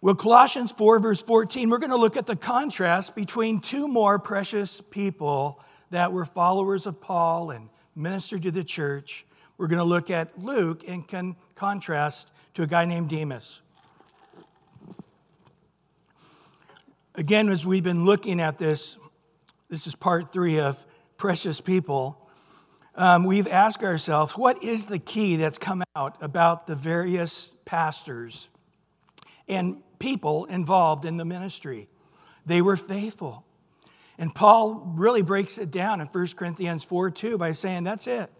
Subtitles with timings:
[0.00, 4.20] Well, Colossians 4, verse 14, we're going to look at the contrast between two more
[4.20, 9.26] precious people that were followers of Paul and ministered to the church.
[9.56, 13.60] We're going to look at Luke in con- contrast to a guy named Demas.
[17.16, 18.96] Again, as we've been looking at this,
[19.68, 20.80] this is part three of
[21.16, 22.24] Precious People.
[22.94, 28.48] Um, we've asked ourselves, what is the key that's come out about the various pastors
[29.48, 31.88] and people involved in the ministry.
[32.46, 33.44] They were faithful.
[34.18, 38.30] And Paul really breaks it down in 1 Corinthians 4 2 by saying, That's it.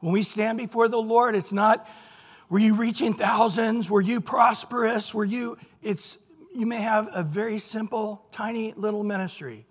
[0.00, 1.88] When we stand before the Lord, it's not,
[2.48, 3.88] were you reaching thousands?
[3.88, 5.14] Were you prosperous?
[5.14, 6.18] Were you, it's,
[6.54, 9.64] you may have a very simple, tiny little ministry.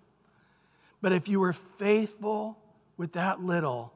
[1.02, 2.58] But if you were faithful
[2.96, 3.92] with that little,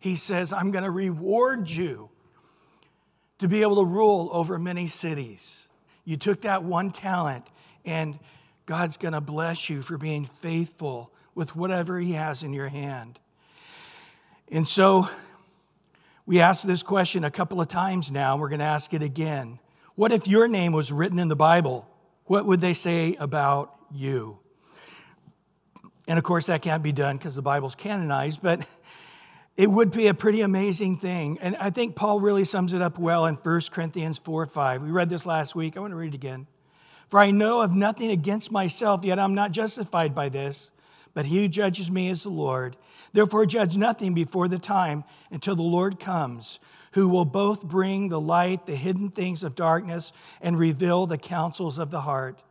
[0.00, 2.08] he says, I'm going to reward you
[3.38, 5.63] to be able to rule over many cities.
[6.04, 7.46] You took that one talent,
[7.84, 8.18] and
[8.66, 13.18] God's going to bless you for being faithful with whatever He has in your hand.
[14.50, 15.08] And so
[16.26, 18.36] we asked this question a couple of times now.
[18.36, 19.58] We're going to ask it again.
[19.94, 21.88] What if your name was written in the Bible?
[22.26, 24.38] What would they say about you?
[26.06, 28.66] And of course, that can't be done because the Bible's canonized, but
[29.56, 31.38] it would be a pretty amazing thing.
[31.40, 34.82] And I think Paul really sums it up well in 1 Corinthians 4 5.
[34.82, 35.76] We read this last week.
[35.76, 36.46] I want to read it again.
[37.08, 40.70] For I know of nothing against myself, yet I'm not justified by this.
[41.12, 42.76] But he who judges me is the Lord.
[43.12, 46.58] Therefore, judge nothing before the time until the Lord comes,
[46.92, 51.78] who will both bring the light, the hidden things of darkness, and reveal the counsels
[51.78, 52.42] of the heart.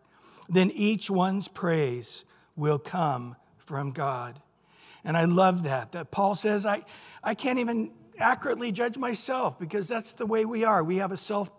[0.47, 2.23] Then each one's praise
[2.55, 4.39] will come from God.
[5.03, 5.91] And I love that.
[5.93, 6.83] That Paul says, I,
[7.23, 10.83] I can't even accurately judge myself because that's the way we are.
[10.83, 11.49] We have a self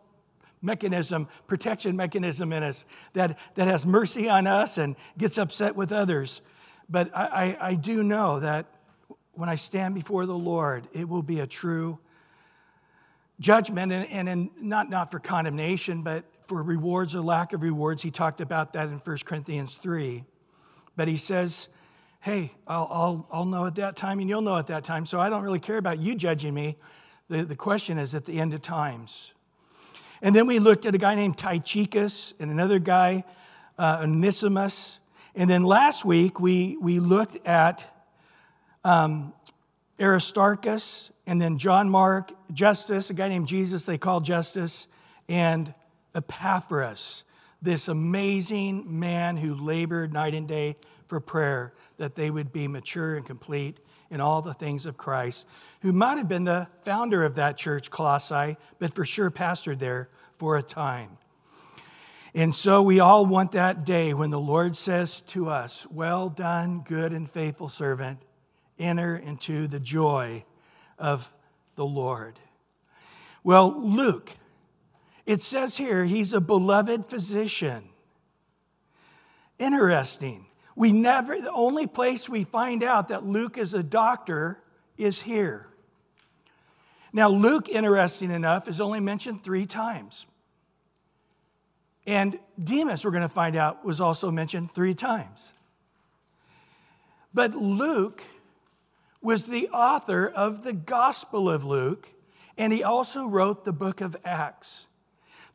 [0.63, 5.93] mechanism, protection mechanism in us that, that has mercy on us and gets upset with
[5.93, 6.41] others.
[6.89, 7.27] But I,
[7.61, 8.67] I, I do know that
[9.33, 11.99] when I stand before the Lord, it will be a true
[13.41, 18.03] judgment and, and in, not, not for condemnation, but for rewards or lack of rewards.
[18.03, 20.25] He talked about that in 1 Corinthians 3.
[20.97, 21.69] But he says,
[22.25, 25.05] hey, I'll, I'll, I'll know at that time and you'll know at that time.
[25.05, 26.79] So I don't really care about you judging me.
[27.29, 29.33] The, the question is at the end of times.
[30.23, 33.25] And then we looked at a guy named Tychicus and another guy,
[33.79, 35.01] uh, Onesimus.
[35.35, 37.85] And then last week we, we looked at
[38.85, 39.35] um,
[40.01, 44.87] Aristarchus and then John Mark, Justus, a guy named Jesus they call Justus,
[45.29, 45.75] and
[46.15, 47.25] Epaphras,
[47.61, 50.77] this amazing man who labored night and day
[51.07, 53.79] for prayer that they would be mature and complete
[54.11, 55.47] in all the things of Christ,
[55.81, 60.09] who might have been the founder of that church, Colossae, but for sure pastored there
[60.39, 61.19] for a time.
[62.35, 66.81] And so we all want that day when the Lord says to us, Well done,
[66.81, 68.25] good and faithful servant,
[68.79, 70.45] enter into the joy
[70.99, 71.33] of
[71.77, 72.41] the Lord.
[73.45, 74.33] Well, Luke,
[75.27, 77.91] it says here he's a beloved physician.
[79.59, 80.47] Interesting.
[80.77, 84.59] We never, the only place we find out that Luke is a doctor
[84.97, 85.69] is here.
[87.13, 90.27] Now, Luke, interesting enough, is only mentioned three times.
[92.07, 95.53] And Demas, we're going to find out, was also mentioned three times.
[97.33, 98.23] But Luke
[99.23, 102.09] was the author of the Gospel of Luke,
[102.59, 104.87] and he also wrote the book of Acts,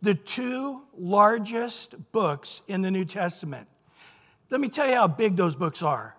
[0.01, 3.67] the two largest books in the New Testament.
[4.49, 6.15] Let me tell you how big those books are.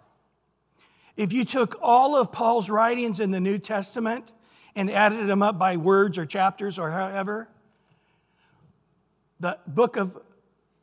[1.16, 4.30] If you took all of Paul's writings in the New Testament
[4.76, 7.48] and added them up by words or chapters or however,
[9.40, 10.16] the book of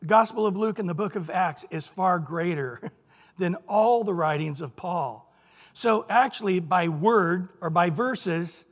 [0.06, 2.92] Gospel of Luke and the book of Acts is far greater
[3.38, 5.34] than all the writings of Paul.
[5.74, 8.66] So, actually, by word or by verses,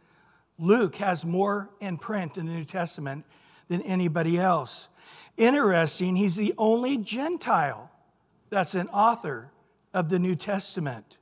[0.57, 3.25] Luke has more in print in the New Testament
[3.67, 4.87] than anybody else.
[5.37, 7.91] Interesting, he's the only Gentile
[8.55, 9.51] that's an author
[9.93, 11.17] of the New Testament.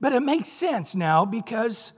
[0.00, 1.92] But it makes sense now because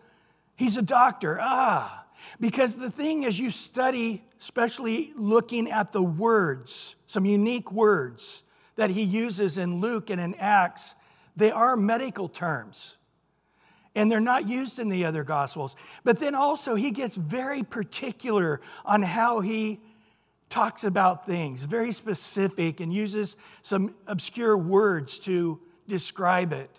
[0.55, 1.39] he's a doctor.
[1.41, 2.05] Ah,
[2.39, 8.43] because the thing is, you study, especially looking at the words, some unique words
[8.77, 10.95] that he uses in Luke and in Acts,
[11.35, 12.99] they are medical terms.
[13.95, 15.75] And they're not used in the other gospels.
[16.05, 19.81] But then also, he gets very particular on how he
[20.51, 26.71] talks about things, very specific, and uses some obscure words to describe it.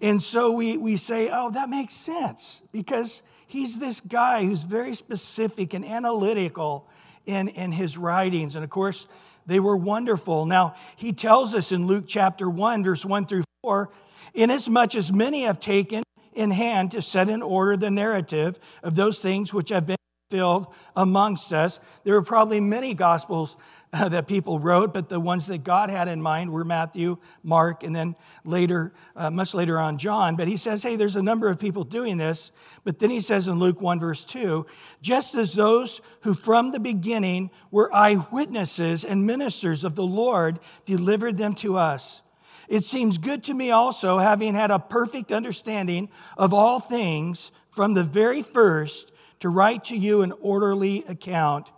[0.00, 4.94] And so we, we say, oh, that makes sense because he's this guy who's very
[4.94, 6.88] specific and analytical
[7.24, 8.56] in, in his writings.
[8.56, 9.06] And of course,
[9.46, 10.46] they were wonderful.
[10.46, 13.90] Now, he tells us in Luke chapter 1, verse 1 through 4
[14.34, 16.02] Inasmuch as many have taken
[16.32, 19.96] in hand to set in order the narrative of those things which have been
[20.32, 21.78] fulfilled amongst us.
[22.04, 23.56] There were probably many gospels
[23.92, 27.82] uh, that people wrote, but the ones that God had in mind were Matthew, Mark,
[27.82, 30.34] and then later, uh, much later on, John.
[30.34, 32.50] But he says, hey, there's a number of people doing this.
[32.84, 34.64] But then he says in Luke 1, verse 2,
[35.02, 41.36] just as those who from the beginning were eyewitnesses and ministers of the Lord delivered
[41.36, 42.22] them to us.
[42.68, 46.08] It seems good to me also, having had a perfect understanding
[46.38, 49.11] of all things from the very first,
[49.42, 51.68] to write to you an orderly account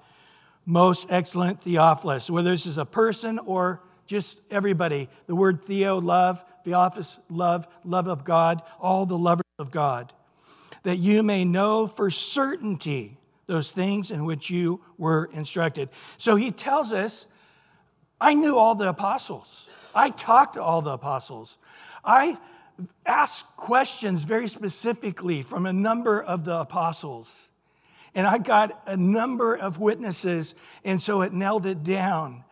[0.67, 5.09] most excellent Theophilus, whether this is a person or just everybody.
[5.27, 10.13] The word Theo, love, Theophilus, love, love of God, all the lovers of God,
[10.83, 13.17] that you may know for certainty
[13.47, 15.89] those things in which you were instructed.
[16.19, 17.27] So he tells us,
[18.21, 19.71] I knew all the apostles.
[19.95, 21.57] I talked to all the apostles.
[22.05, 22.37] I
[23.07, 27.49] asked questions very specifically from a number of the apostles.
[28.15, 32.45] And I got a number of witnesses, and so it nailed it down.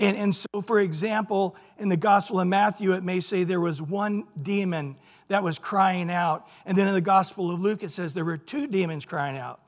[0.00, 3.80] And, and so, for example, in the Gospel of Matthew, it may say there was
[3.80, 4.96] one demon
[5.28, 6.48] that was crying out.
[6.66, 9.60] And then in the Gospel of Luke, it says there were two demons crying out.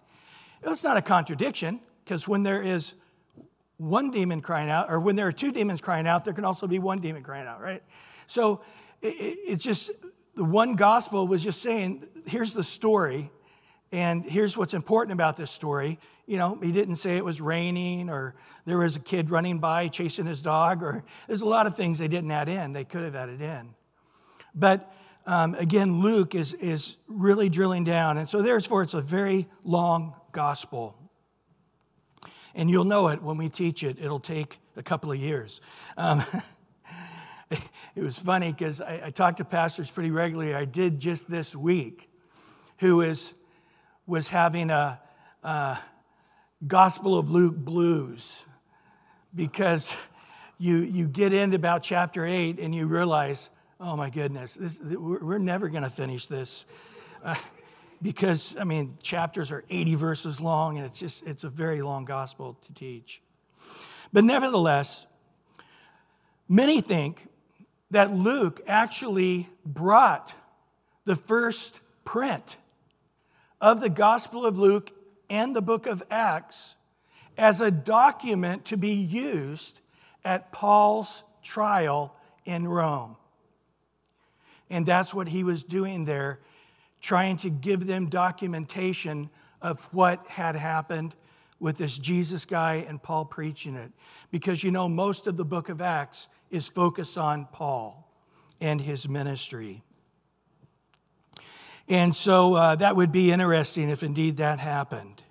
[0.64, 2.94] It's not a contradiction, because when there is
[3.76, 6.66] one demon crying out, or when there are two demons crying out, there can also
[6.66, 7.82] be one demon crying out, right?
[8.26, 8.62] So
[9.00, 9.92] it, it's just
[10.34, 13.30] the one gospel was just saying, here's the story,
[13.92, 15.98] and here's what's important about this story.
[16.26, 18.34] You know, he didn't say it was raining or
[18.64, 21.98] there was a kid running by chasing his dog, or there's a lot of things
[21.98, 22.72] they didn't add in.
[22.72, 23.74] They could have added in.
[24.54, 24.92] But
[25.26, 28.18] um, again, Luke is, is really drilling down.
[28.18, 30.96] And so, therefore, it's a very long gospel.
[32.54, 35.60] And you'll know it when we teach it, it'll take a couple of years.
[35.96, 36.24] Um,
[37.50, 40.54] it was funny because I, I talk to pastors pretty regularly.
[40.54, 42.08] I did just this week,
[42.78, 43.32] who is
[44.06, 45.00] was having a,
[45.42, 45.78] a
[46.66, 48.44] Gospel of Luke blues
[49.34, 49.94] because
[50.58, 53.50] you, you get into about chapter 8 and you realize,
[53.80, 56.64] oh my goodness, this, we're never going to finish this.
[57.22, 57.34] Uh,
[58.00, 62.04] because, I mean, chapters are 80 verses long and it's just, it's a very long
[62.04, 63.20] gospel to teach.
[64.12, 65.06] But nevertheless,
[66.48, 67.28] many think
[67.90, 70.32] that Luke actually brought
[71.04, 72.56] the first print
[73.60, 74.90] of the Gospel of Luke
[75.28, 76.74] and the book of Acts
[77.36, 79.80] as a document to be used
[80.24, 82.14] at Paul's trial
[82.44, 83.16] in Rome.
[84.70, 86.40] And that's what he was doing there,
[87.00, 89.30] trying to give them documentation
[89.62, 91.14] of what had happened
[91.60, 93.92] with this Jesus guy and Paul preaching it.
[94.30, 98.10] Because you know, most of the book of Acts is focused on Paul
[98.60, 99.82] and his ministry.
[101.88, 105.22] And so uh, that would be interesting if indeed that happened.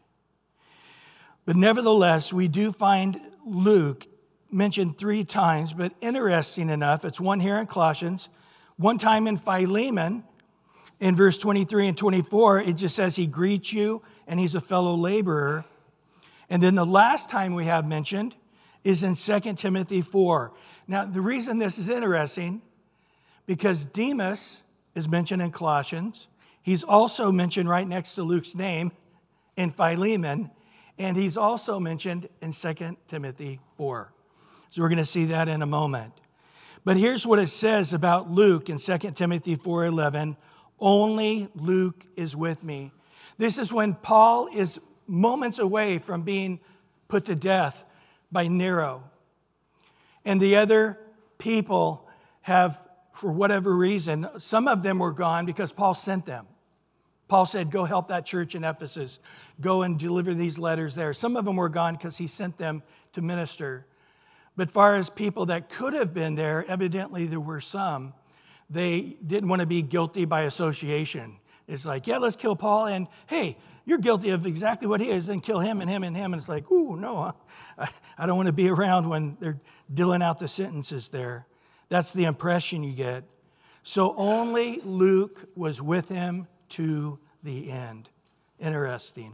[1.45, 4.07] But nevertheless, we do find Luke
[4.49, 8.29] mentioned three times, but interesting enough, it's one here in Colossians,
[8.77, 10.23] one time in Philemon,
[10.99, 14.95] in verse 23 and 24, it just says he greets you and he's a fellow
[14.95, 15.65] laborer.
[16.49, 18.35] And then the last time we have mentioned
[18.83, 20.53] is in 2 Timothy 4.
[20.87, 22.61] Now, the reason this is interesting,
[23.45, 24.61] because Demas
[24.93, 26.27] is mentioned in Colossians,
[26.65, 28.91] He's also mentioned right next to Luke's name
[29.55, 30.49] in Philemon,
[30.97, 34.11] and he's also mentioned in 2 Timothy 4.
[34.71, 36.13] So we're going to see that in a moment.
[36.83, 40.37] But here's what it says about Luke in 2 Timothy 4:11,
[40.79, 42.91] only Luke is with me.
[43.37, 46.59] This is when Paul is moments away from being
[47.07, 47.85] put to death
[48.31, 49.03] by Nero.
[50.25, 50.97] And the other
[51.37, 52.09] people
[52.41, 52.81] have
[53.13, 56.47] for whatever reason, some of them were gone because Paul sent them.
[57.35, 59.19] Paul said, Go help that church in Ephesus.
[59.59, 61.13] Go and deliver these letters there.
[61.13, 63.85] Some of them were gone because he sent them to minister.
[64.55, 68.13] But far as people that could have been there, evidently there were some.
[68.69, 71.35] They didn't want to be guilty by association.
[71.67, 75.27] It's like, yeah, let's kill Paul, and hey, you're guilty of exactly what he is,
[75.27, 76.31] and kill him and him and him.
[76.31, 77.33] And it's like, ooh, no,
[77.77, 79.59] I, I don't want to be around when they're
[79.93, 81.47] dealing out the sentences there.
[81.89, 83.25] That's the impression you get.
[83.83, 88.09] So only Luke was with him to the end.
[88.59, 89.33] Interesting.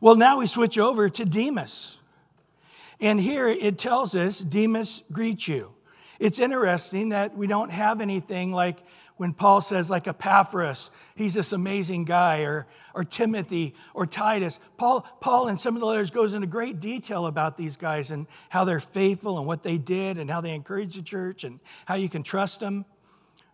[0.00, 1.98] Well, now we switch over to Demas.
[3.00, 5.72] And here it tells us Demas greets you.
[6.18, 8.78] It's interesting that we don't have anything like
[9.16, 14.58] when Paul says, like Epaphras, he's this amazing guy, or, or Timothy or Titus.
[14.76, 18.26] Paul, Paul in some of the letters goes into great detail about these guys and
[18.48, 21.94] how they're faithful and what they did and how they encourage the church and how
[21.94, 22.84] you can trust them.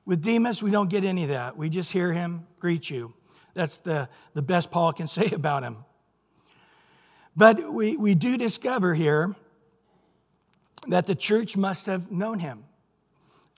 [0.07, 1.57] With Demas, we don't get any of that.
[1.57, 3.13] We just hear him greet you.
[3.59, 5.85] That's the, the best Paul can say about him.
[7.37, 9.35] But we, we do discover here
[10.87, 12.65] that the church must have known him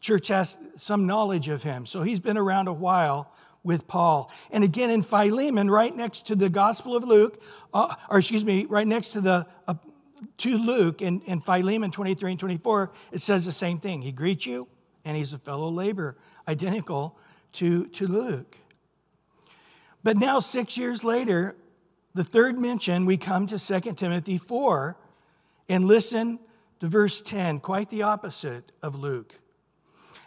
[0.01, 1.87] church has some knowledge of him.
[1.87, 4.31] So he's been around a while with Paul.
[4.51, 7.41] And again, in Philemon, right next to the Gospel of Luke,
[7.75, 9.75] uh, or excuse me, right next to the uh,
[10.39, 14.03] to Luke in, in Philemon 23 and 24, it says the same thing.
[14.03, 14.69] He greets you,
[15.05, 16.17] and he's a fellow laborer,
[16.47, 17.19] identical
[17.53, 18.57] to, to Luke.
[20.03, 21.57] But now, six years later,
[22.15, 24.97] the third mention, we come to 2 Timothy 4
[25.69, 26.39] and listen
[26.81, 29.39] to verse 10, quite the opposite of Luke.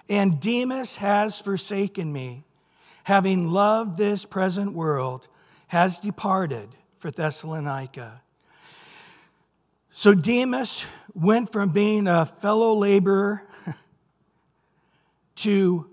[0.07, 2.43] And Demas has forsaken me,
[3.03, 5.27] having loved this present world,
[5.67, 8.21] has departed for Thessalonica.
[9.91, 13.43] So Demas went from being a fellow laborer
[15.37, 15.89] to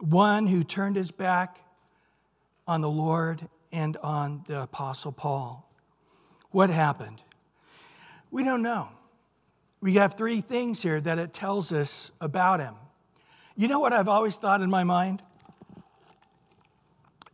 [0.00, 1.63] one who turned his back
[2.66, 5.68] on the Lord and on the Apostle Paul.
[6.50, 7.20] What happened?
[8.30, 8.88] We don't know.
[9.80, 12.74] We have three things here that it tells us about him.
[13.56, 15.22] You know what I've always thought in my mind?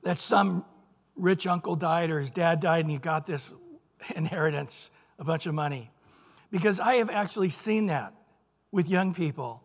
[0.02, 0.64] That some
[1.16, 3.52] rich uncle died or his dad died and he got this
[4.16, 5.90] inheritance, a bunch of money.
[6.50, 8.14] Because I have actually seen that
[8.72, 9.62] with young people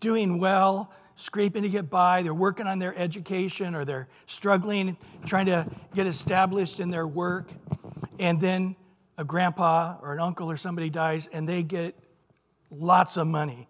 [0.00, 4.96] doing well, scraping to get by, they're working on their education or they're struggling,
[5.26, 7.50] trying to get established in their work,
[8.20, 8.76] and then
[9.18, 11.96] a grandpa or an uncle or somebody dies and they get
[12.70, 13.68] lots of money.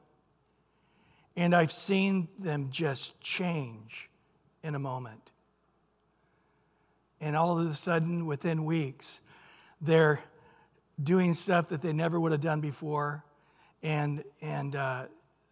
[1.37, 4.11] And I've seen them just change
[4.63, 5.31] in a moment.
[7.21, 9.21] And all of a sudden, within weeks,
[9.81, 10.21] they're
[11.03, 13.25] doing stuff that they never would have done before.
[13.83, 15.05] And, and uh,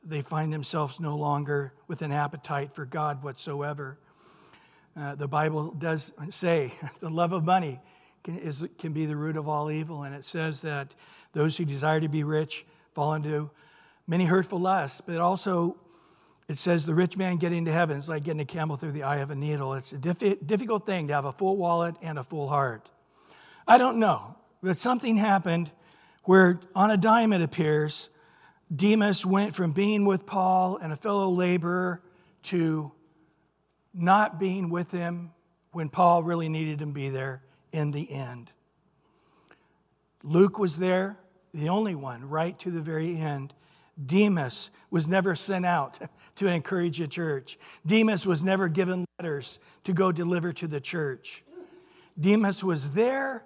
[0.09, 3.99] they find themselves no longer with an appetite for God whatsoever.
[4.97, 7.81] Uh, the Bible does say the love of money
[8.25, 10.05] can, is, can be the root of all evil.
[10.05, 10.95] And it says that
[11.33, 13.51] those who desire to be rich fall into
[14.07, 15.77] many hurtful lusts, but also
[16.49, 19.03] it says the rich man getting to heaven is like getting a camel through the
[19.03, 19.75] eye of a needle.
[19.75, 22.89] It's a difficult thing to have a full wallet and a full heart.
[23.67, 25.73] I don't know, but something happened
[26.23, 28.09] where on a dime it appears,
[28.75, 32.03] Demas went from being with Paul and a fellow laborer
[32.45, 32.93] to
[33.95, 35.31] not being with him
[35.73, 37.43] when Paul really needed him to be there
[37.73, 38.51] in the end.
[40.23, 41.19] Luke was there,
[41.55, 43.55] the only one, right to the very end.
[44.05, 45.99] Demas was never sent out
[46.37, 47.59] to encourage a church.
[47.87, 51.45] Demas was never given letters to go deliver to the church.
[52.19, 53.45] Demas was there,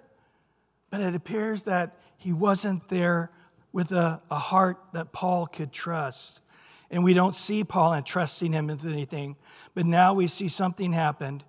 [0.89, 3.31] but it appears that he wasn't there
[3.73, 6.39] with a, a heart that Paul could trust.
[6.89, 9.37] And we don't see Paul entrusting him with anything.
[9.73, 11.43] But now we see something happened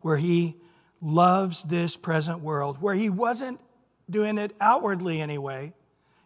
[0.00, 0.56] where he
[1.00, 3.60] loves this present world, where he wasn't
[4.08, 5.72] doing it outwardly anyway,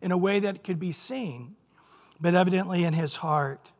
[0.00, 1.56] in a way that could be seen
[2.20, 3.70] but evidently in his heart.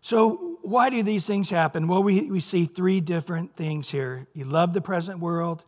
[0.00, 1.88] So, why do these things happen?
[1.88, 4.26] Well, we, we see three different things here.
[4.34, 5.64] He loved the present world,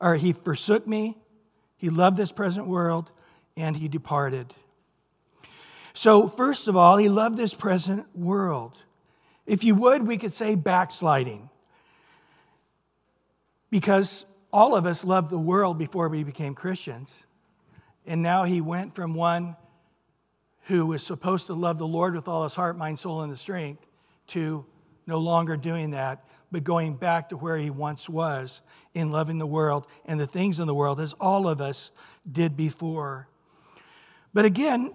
[0.00, 1.16] or he forsook me,
[1.76, 3.10] he loved this present world,
[3.58, 4.54] and he departed.
[5.92, 8.78] So, first of all, he loved this present world.
[9.46, 11.50] If you would, we could say backsliding.
[13.70, 17.24] Because all of us loved the world before we became Christians.
[18.06, 19.56] And now he went from one
[20.66, 23.36] who was supposed to love the Lord with all his heart, mind, soul, and the
[23.36, 23.84] strength,
[24.28, 24.64] to
[25.06, 28.60] no longer doing that, but going back to where he once was
[28.94, 31.90] in loving the world and the things in the world, as all of us
[32.30, 33.28] did before.
[34.32, 34.94] But again,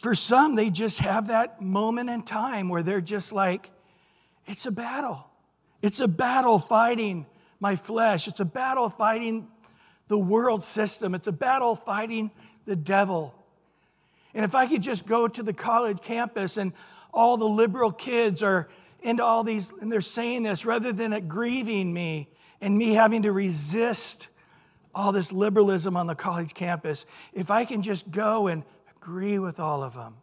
[0.00, 3.70] for some, they just have that moment in time where they're just like,
[4.46, 5.28] it's a battle.
[5.82, 7.26] It's a battle fighting
[7.60, 8.28] my flesh.
[8.28, 9.48] It's a battle fighting
[10.08, 11.14] the world system.
[11.14, 12.30] It's a battle fighting
[12.64, 13.34] the devil.
[14.34, 16.72] And if I could just go to the college campus and
[17.12, 18.68] all the liberal kids are
[19.00, 22.28] into all these, and they're saying this rather than it grieving me
[22.60, 24.28] and me having to resist
[24.94, 28.64] all this liberalism on the college campus, if I can just go and
[28.96, 30.16] agree with all of them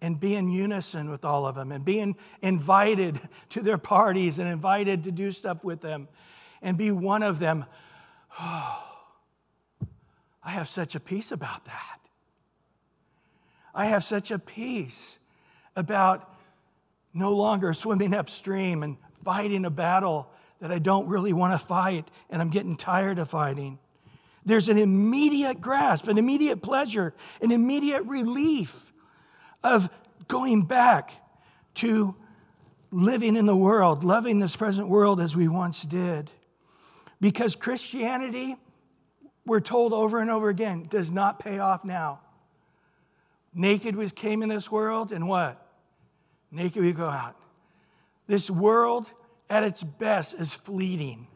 [0.00, 3.20] and be in unison with all of them and being invited
[3.50, 6.08] to their parties and invited to do stuff with them
[6.60, 7.64] and be one of them,
[8.40, 8.84] oh,
[10.46, 12.00] I have such a peace about that.
[13.74, 15.18] I have such a peace
[15.74, 16.34] about
[17.14, 20.28] no longer swimming upstream and fighting a battle
[20.60, 23.78] that I don't really want to fight and I'm getting tired of fighting.
[24.46, 28.92] There's an immediate grasp, an immediate pleasure, an immediate relief
[29.62, 29.88] of
[30.28, 31.12] going back
[31.74, 32.14] to
[32.90, 36.30] living in the world, loving this present world as we once did.
[37.20, 38.56] Because Christianity,
[39.46, 42.20] we're told over and over again, does not pay off now.
[43.54, 45.60] Naked we came in this world, and what?
[46.50, 47.36] Naked we go out.
[48.26, 49.10] This world,
[49.48, 51.26] at its best, is fleeting.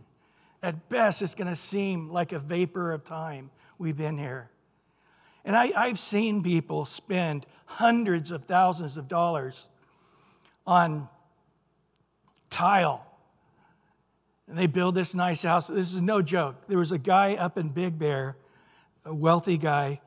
[0.62, 4.50] At best, it's going to seem like a vapor of time we've been here.
[5.45, 9.69] And I, I've seen people spend hundreds of thousands of dollars
[10.67, 11.09] on
[12.50, 13.07] tile.
[14.49, 15.69] And they build this nice house.
[15.69, 16.57] This is no joke.
[16.69, 18.37] There was a guy up in Big Bear,
[19.05, 20.00] a wealthy guy,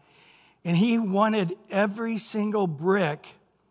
[0.64, 3.28] and he wanted every single brick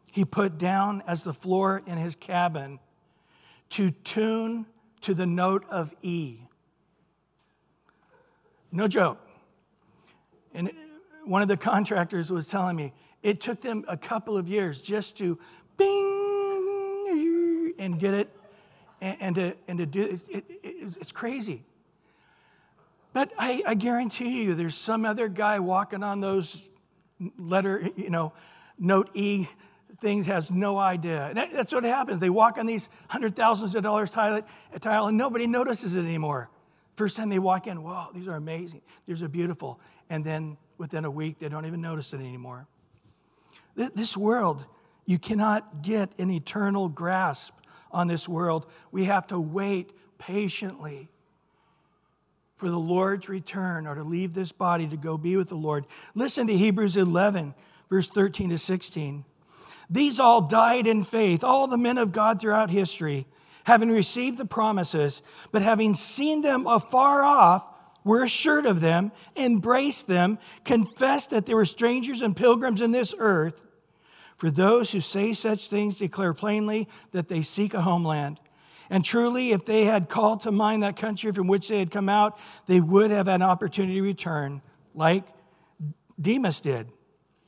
[0.06, 2.80] he put down as the floor in his cabin
[3.70, 4.66] to tune
[5.02, 6.38] to the note of E.
[8.72, 9.18] No joke.
[10.54, 10.70] And
[11.24, 15.16] one of the contractors was telling me it took them a couple of years just
[15.18, 15.38] to
[15.76, 18.36] bing and get it
[19.00, 21.62] and, and to, and to do it, it, it, it's crazy.
[23.12, 26.68] But I, I guarantee you, there's some other guy walking on those
[27.38, 28.32] letter, you know,
[28.78, 29.48] note E
[30.00, 31.26] things has no idea.
[31.26, 32.20] And that's what happens.
[32.20, 34.42] They walk on these hundred thousands of dollars tile,
[34.80, 36.48] tile and nobody notices it anymore.
[36.96, 38.82] First time they walk in, wow, these are amazing.
[39.06, 39.80] These are beautiful.
[40.10, 42.66] And then within a week, they don't even notice it anymore.
[43.74, 44.64] This world,
[45.06, 47.54] you cannot get an eternal grasp
[47.90, 48.66] on this world.
[48.92, 51.08] We have to wait patiently
[52.56, 55.86] for the Lord's return or to leave this body to go be with the Lord.
[56.14, 57.54] Listen to Hebrews 11,
[57.88, 59.24] verse 13 to 16.
[59.88, 63.26] These all died in faith, all the men of God throughout history,
[63.64, 67.66] having received the promises, but having seen them afar off,
[68.04, 73.14] were assured of them, embraced them, confessed that they were strangers and pilgrims in this
[73.18, 73.66] earth.
[74.36, 78.40] For those who say such things declare plainly that they seek a homeland.
[78.88, 82.08] And truly, if they had called to mind that country from which they had come
[82.08, 84.62] out, they would have had an opportunity to return,
[84.94, 85.24] like
[86.20, 86.88] Demas did.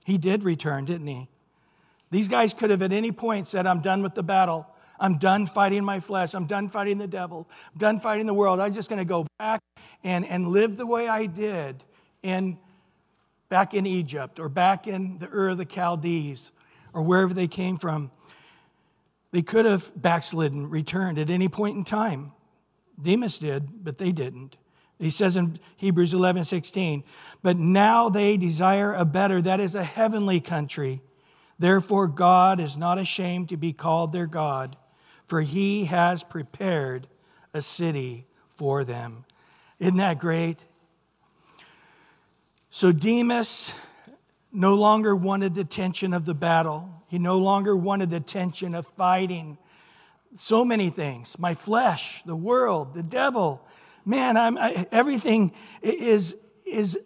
[0.04, 1.28] He did return, didn't he?
[2.10, 4.66] These guys could have at any point said, I'm done with the battle.
[5.02, 6.32] I'm done fighting my flesh.
[6.32, 7.48] I'm done fighting the devil.
[7.72, 8.60] I'm done fighting the world.
[8.60, 9.60] I'm just going to go back
[10.04, 11.82] and, and live the way I did
[12.22, 12.56] in,
[13.48, 16.52] back in Egypt or back in the Ur of the Chaldees
[16.94, 18.12] or wherever they came from.
[19.32, 22.30] They could have backslidden, returned at any point in time.
[23.00, 24.56] Demas did, but they didn't.
[25.00, 27.02] He says in Hebrews 11 16,
[27.42, 31.02] but now they desire a better, that is a heavenly country.
[31.58, 34.76] Therefore, God is not ashamed to be called their God
[35.32, 37.06] for he has prepared
[37.54, 39.24] a city for them.
[39.78, 40.62] Isn't that great?
[42.68, 43.72] So Demas
[44.52, 47.02] no longer wanted the tension of the battle.
[47.08, 49.56] He no longer wanted the tension of fighting
[50.36, 53.66] so many things my flesh, the world, the devil.
[54.04, 56.98] Man, I'm, I, everything is, is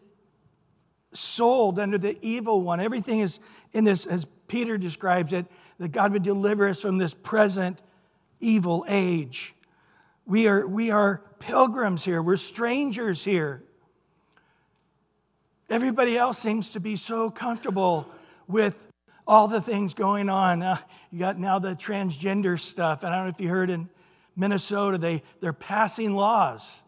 [1.15, 2.81] sold under the evil one.
[2.81, 3.39] Everything is
[3.73, 5.47] in this, as Peter describes it,
[5.79, 7.81] that God would deliver us from this present
[8.47, 9.55] evil age.
[10.25, 13.63] We are, we are pilgrims here, we're strangers here.
[15.69, 18.09] Everybody else seems to be so comfortable
[18.47, 18.77] with
[19.27, 20.63] all the things going on.
[20.63, 20.79] Uh,
[21.11, 23.03] you got now the transgender stuff.
[23.03, 23.89] And I don't know if you heard in
[24.37, 26.83] Minnesota, they, they're passing laws.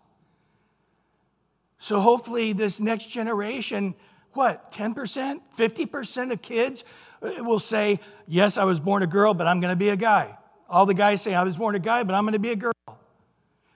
[1.80, 3.96] So hopefully, this next generation,
[4.32, 6.84] what, 10%, 50% of kids
[7.20, 9.96] uh, will say, Yes, I was born a girl, but I'm going to be a
[9.96, 10.37] guy.
[10.68, 12.56] All the guys say, I was born a guy, but I'm going to be a
[12.56, 12.72] girl.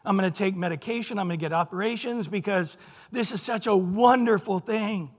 [0.04, 1.18] I'm going to take medication.
[1.18, 2.76] I'm going to get operations because
[3.10, 5.10] this is such a wonderful thing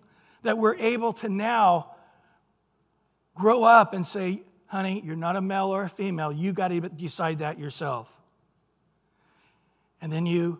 [0.43, 1.95] that we're able to now
[3.33, 6.31] grow up and say, honey, you're not a male or a female.
[6.31, 8.07] You got to decide that yourself.
[10.01, 10.59] And then you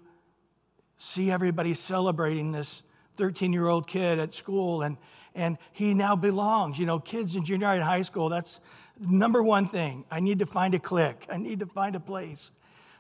[0.98, 2.82] see everybody celebrating this
[3.18, 4.98] 13 year old kid at school, and,
[5.36, 6.80] and he now belongs.
[6.80, 8.60] You know, kids in junior high and high school, that's,
[9.00, 12.52] number one thing I need to find a clique, I need to find a place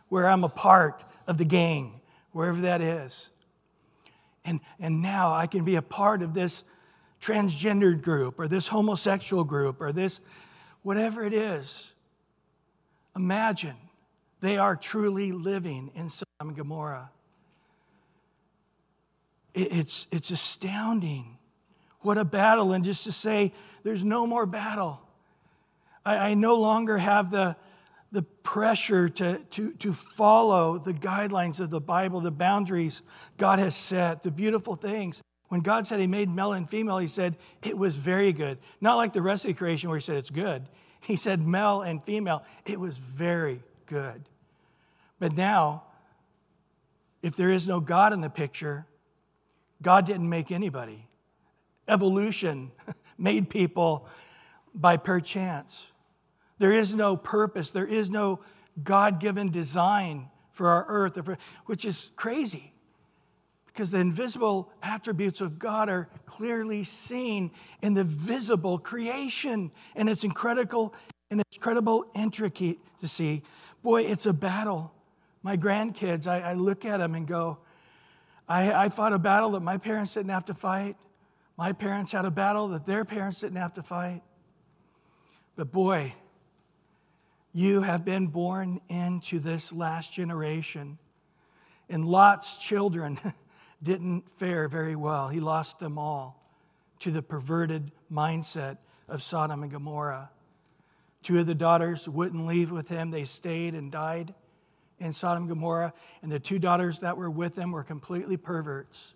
[0.09, 2.01] where I'm a part of the gang,
[2.31, 3.29] wherever that is.
[4.45, 6.63] And, and now I can be a part of this
[7.21, 10.19] transgendered group or this homosexual group or this
[10.81, 11.93] whatever it is.
[13.15, 13.75] Imagine
[14.41, 17.09] they are truly living in Sodom and Gomorrah.
[19.53, 21.37] It's, it's astounding.
[22.01, 22.73] What a battle.
[22.73, 23.53] And just to say,
[23.83, 24.99] there's no more battle.
[26.05, 27.55] I, I no longer have the,
[28.11, 33.01] the pressure to, to, to follow the guidelines of the Bible, the boundaries
[33.37, 35.21] God has set, the beautiful things.
[35.49, 38.57] When God said He made male and female, He said it was very good.
[38.81, 40.67] Not like the rest of the creation where He said it's good.
[41.01, 42.45] He said male and female.
[42.65, 44.23] It was very good.
[45.19, 45.83] But now,
[47.21, 48.85] if there is no God in the picture,
[49.81, 51.05] God didn't make anybody.
[51.89, 52.71] Evolution
[53.17, 54.07] made people
[54.73, 55.87] by perchance.
[56.59, 58.39] There is no purpose, there is no
[58.81, 61.17] God given design for our earth,
[61.65, 62.73] which is crazy
[63.73, 70.23] because the invisible attributes of God are clearly seen in the visible creation and its
[70.23, 70.93] incredible
[71.31, 72.79] and its incredible intricacy.
[73.01, 73.41] To see,
[73.81, 74.93] boy, it's a battle.
[75.41, 77.57] My grandkids, I, I look at them and go,
[78.47, 80.95] I, I fought a battle that my parents didn't have to fight.
[81.57, 84.21] My parents had a battle that their parents didn't have to fight.
[85.55, 86.13] But boy,
[87.53, 90.97] you have been born into this last generation.
[91.87, 93.19] And Lot's children
[93.83, 95.29] didn't fare very well.
[95.29, 96.43] He lost them all
[96.99, 100.31] to the perverted mindset of Sodom and Gomorrah.
[101.21, 104.33] Two of the daughters wouldn't leave with him, they stayed and died
[104.99, 105.93] in Sodom and Gomorrah.
[106.21, 109.13] And the two daughters that were with them were completely perverts,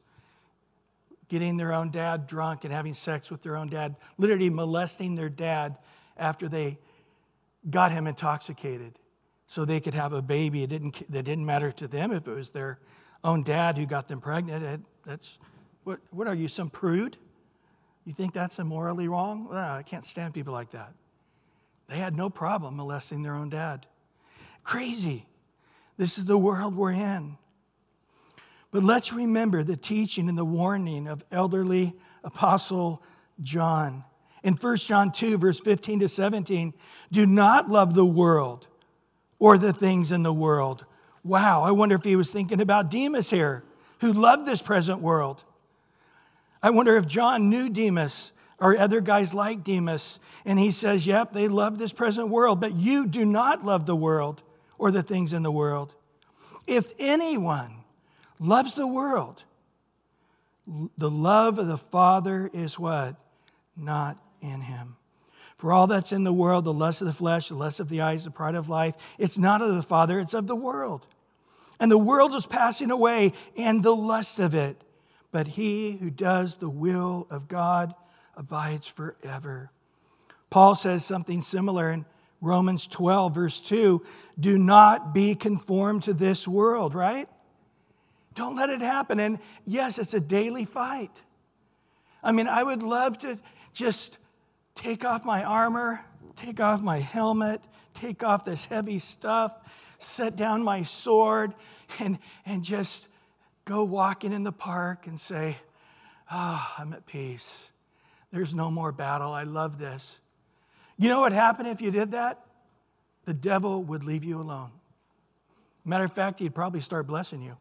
[1.27, 5.29] getting their own dad drunk and having sex with their own dad, literally molesting their
[5.29, 5.77] dad
[6.17, 6.77] after they
[7.69, 8.99] got him intoxicated
[9.47, 10.63] so they could have a baby.
[10.63, 12.79] It didn't, it didn't matter to them if it was their
[13.23, 14.85] own dad who got them pregnant.
[15.05, 15.37] That's,
[15.83, 17.17] what, what are you, some prude?
[18.05, 19.47] You think that's immorally wrong?
[19.49, 20.93] Well, I can't stand people like that.
[21.87, 23.85] They had no problem molesting their own dad.
[24.63, 25.25] Crazy.
[25.97, 27.37] This is the world we're in.
[28.71, 33.01] But let's remember the teaching and the warning of elderly Apostle
[33.41, 34.03] John.
[34.47, 36.73] In 1 John 2, verse 15 to 17,
[37.11, 38.65] do not love the world
[39.39, 40.85] or the things in the world.
[41.21, 43.65] Wow, I wonder if he was thinking about Demas here,
[43.99, 45.43] who loved this present world.
[46.63, 51.33] I wonder if John knew Demas or other guys like Demas, and he says, Yep,
[51.33, 54.43] they love this present world, but you do not love the world
[54.77, 55.93] or the things in the world.
[56.65, 57.83] If anyone
[58.39, 59.43] loves the world,
[60.97, 63.17] the love of the Father is what?
[63.75, 64.95] Not in him.
[65.57, 68.01] For all that's in the world, the lust of the flesh, the lust of the
[68.01, 71.07] eyes, the pride of life, it's not of the Father, it's of the world.
[71.79, 74.81] And the world is passing away and the lust of it.
[75.31, 77.93] But he who does the will of God
[78.35, 79.71] abides forever.
[80.49, 82.05] Paul says something similar in
[82.39, 84.05] Romans 12, verse 2
[84.39, 87.27] do not be conformed to this world, right?
[88.35, 89.19] Don't let it happen.
[89.19, 91.21] And yes, it's a daily fight.
[92.21, 93.39] I mean, I would love to
[93.73, 94.19] just
[94.77, 96.01] take off my armor,
[96.35, 97.61] take off my helmet,
[97.93, 99.57] take off this heavy stuff,
[99.99, 101.53] set down my sword,
[101.99, 103.07] and, and just
[103.65, 105.57] go walking in the park and say,
[106.29, 107.69] Ah, oh, I'm at peace.
[108.31, 109.31] There's no more battle.
[109.31, 110.19] I love this.
[110.97, 112.45] You know what happened if you did that?
[113.25, 114.71] The devil would leave you alone.
[115.85, 117.55] Matter of fact, he'd probably start blessing you.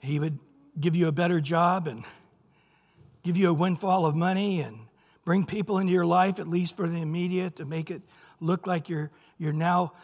[0.00, 0.38] He would
[0.78, 2.04] give you a better job and
[3.24, 4.78] give you a windfall of money and
[5.24, 8.02] bring people into your life, at least for the immediate, to make it
[8.38, 9.94] look like you're, you're now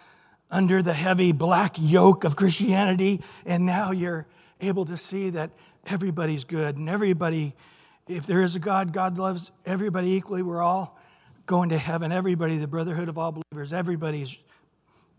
[0.50, 4.26] under the heavy black yoke of Christianity, and now you're
[4.60, 5.50] able to see that
[5.86, 7.54] everybody's good and everybody,
[8.08, 10.42] if there is a God, God loves everybody equally.
[10.42, 10.98] We're all
[11.46, 12.12] going to heaven.
[12.12, 14.36] Everybody, the brotherhood of all believers, everybody's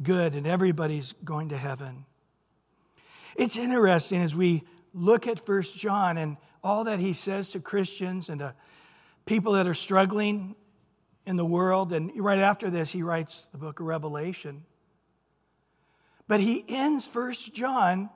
[0.02, 2.06] good and everybody's going to heaven.
[3.36, 8.30] It's interesting as we look at First John and all that he says to Christians
[8.30, 8.54] and to
[9.26, 10.56] people that are struggling
[11.26, 11.94] in the world.
[11.94, 14.64] And right after this, he writes the book of Revelation.
[16.28, 18.10] But he ends First John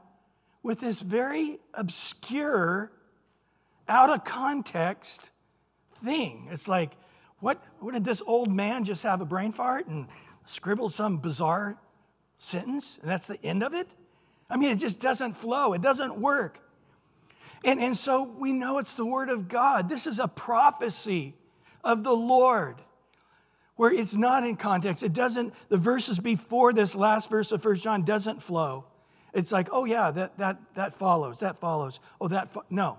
[0.64, 2.92] with this very obscure,
[3.88, 5.30] out of context
[6.04, 6.48] thing.
[6.52, 6.92] It's like,
[7.40, 10.08] what, what did this old man just have a brain fart and
[10.46, 11.78] scribble some bizarre
[12.40, 12.98] sentence?
[13.02, 13.88] And that's the end of it?
[14.50, 16.60] I mean, it just doesn't flow, it doesn't work.
[17.64, 19.90] And, and so we know it's the Word of God.
[19.90, 21.36] This is a prophecy
[21.84, 22.82] of the Lord
[23.76, 25.04] where it's not in context.
[25.04, 28.86] It doesn't, the verses before this last verse of First John doesn't flow.
[29.34, 32.00] It's like, oh yeah, that, that, that follows, that follows.
[32.22, 32.64] Oh, that, fo-.
[32.70, 32.98] no.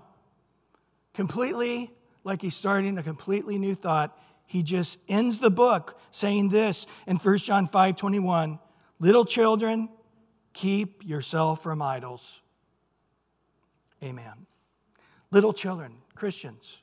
[1.13, 1.91] Completely,
[2.23, 4.17] like he's starting a completely new thought.
[4.45, 8.59] He just ends the book saying this in 1 John 5 21
[8.99, 9.89] Little children,
[10.53, 12.41] keep yourself from idols.
[14.03, 14.45] Amen.
[15.31, 16.77] Little children, Christians,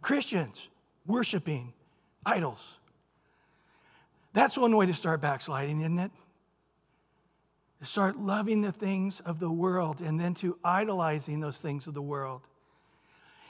[0.00, 0.68] Christians
[1.06, 1.72] worshiping
[2.24, 2.78] idols.
[4.32, 6.10] That's one way to start backsliding, isn't it?
[7.80, 11.94] To start loving the things of the world and then to idolizing those things of
[11.94, 12.42] the world.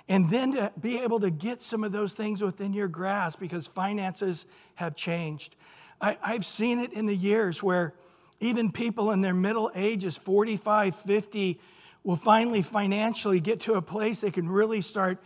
[0.08, 3.66] And then to be able to get some of those things within your grasp because
[3.66, 4.46] finances
[4.76, 5.56] have changed.
[6.00, 7.92] I, have seen it in the years where
[8.40, 11.60] even people in their middle ages, 45, 50,
[12.04, 15.22] will finally financially get to a place they can really start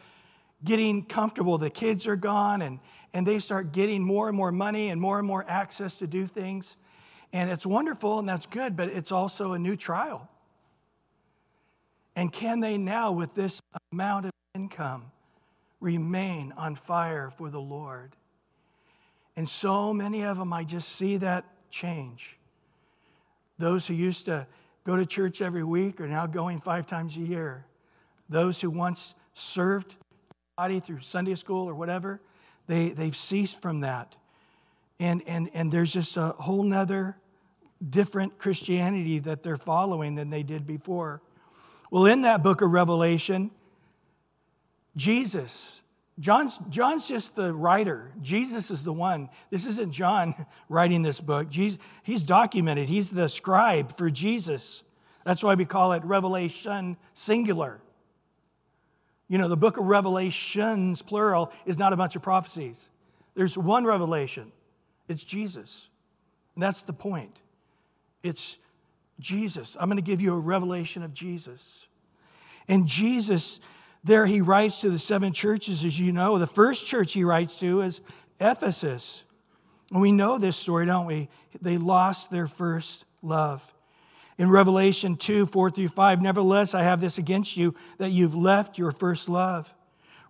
[0.64, 1.58] getting comfortable.
[1.58, 2.78] The kids are gone and,
[3.12, 6.26] and they start getting more and more money and more and more access to do
[6.26, 6.76] things.
[7.32, 10.28] And it's wonderful and that's good, but it's also a new trial.
[12.14, 15.10] And can they now, with this amount of income,
[15.80, 18.14] remain on fire for the Lord?
[19.34, 22.36] And so many of them, I just see that change.
[23.58, 24.46] Those who used to
[24.84, 27.66] go to church every week are now going five times a year.
[28.28, 29.94] Those who once served
[30.56, 32.20] body through Sunday school or whatever,
[32.66, 34.16] they, they've ceased from that.
[34.98, 37.16] And, and, and there's just a whole nother
[37.90, 41.20] different Christianity that they're following than they did before.
[41.90, 43.50] Well, in that book of Revelation,
[44.96, 45.81] Jesus,
[46.22, 48.12] John's, John's just the writer.
[48.22, 49.28] Jesus is the one.
[49.50, 51.50] This isn't John writing this book.
[51.50, 54.84] Jesus, he's documented, he's the scribe for Jesus.
[55.24, 57.80] That's why we call it Revelation singular.
[59.26, 62.88] You know, the book of Revelations, plural, is not a bunch of prophecies.
[63.34, 64.52] There's one revelation
[65.08, 65.88] it's Jesus.
[66.54, 67.36] And that's the point.
[68.22, 68.58] It's
[69.18, 69.76] Jesus.
[69.80, 71.88] I'm going to give you a revelation of Jesus.
[72.68, 73.58] And Jesus,
[74.04, 76.38] there he writes to the seven churches, as you know.
[76.38, 78.00] The first church he writes to is
[78.40, 79.22] Ephesus.
[79.90, 81.28] And we know this story, don't we?
[81.60, 83.62] They lost their first love.
[84.38, 88.78] In Revelation 2 4 through 5, nevertheless, I have this against you, that you've left
[88.78, 89.72] your first love.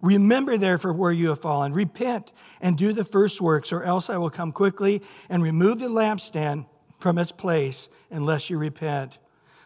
[0.03, 1.73] Remember, therefore, where you have fallen.
[1.73, 5.87] Repent and do the first works, or else I will come quickly and remove the
[5.87, 6.67] lampstand
[6.99, 9.19] from its place unless you repent.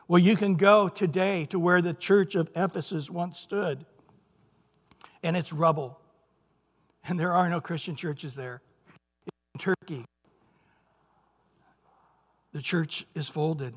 [0.09, 3.85] Well, you can go today to where the church of Ephesus once stood,
[5.27, 5.99] and it's rubble.
[7.09, 8.63] And there are no Christian churches there.
[9.55, 10.05] In Turkey,
[12.53, 13.75] the church is folded.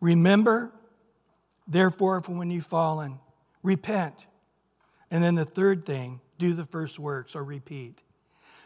[0.00, 0.72] Remember,
[1.68, 3.20] therefore, from when you've fallen,
[3.62, 4.26] repent.
[5.12, 8.02] And then the third thing, do the first works or repeat.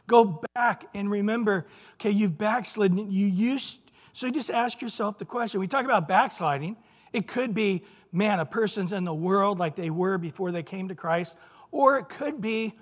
[0.07, 3.13] Go back and remember, okay, you've backslidden.
[3.13, 3.79] You used,
[4.15, 5.61] so just ask yourself the question.
[5.61, 6.79] We talk about backsliding.
[7.13, 10.89] It could be, man, a person's in the world like they were before they came
[10.89, 11.35] to Christ.
[11.71, 12.75] Or it could be,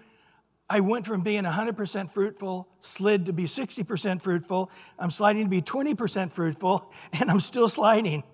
[0.69, 4.71] I went from being 100% fruitful, slid to be 60% fruitful.
[4.99, 8.25] I'm sliding to be 20% fruitful, and I'm still sliding.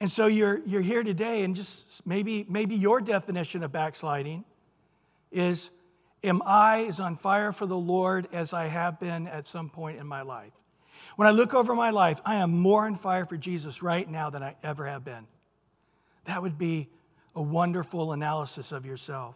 [0.00, 4.44] And so you're, you're here today, and just maybe, maybe your definition of backsliding
[5.30, 5.70] is
[6.24, 9.98] Am I as on fire for the Lord as I have been at some point
[9.98, 10.52] in my life?
[11.16, 14.30] When I look over my life, I am more on fire for Jesus right now
[14.30, 15.26] than I ever have been.
[16.24, 16.88] That would be
[17.34, 19.34] a wonderful analysis of yourself.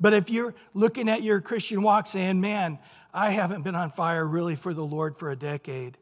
[0.00, 2.78] But if you're looking at your Christian walk saying, man,
[3.12, 5.98] I haven't been on fire really for the Lord for a decade,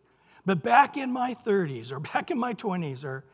[0.47, 3.25] but back in my 30s or back in my 20s or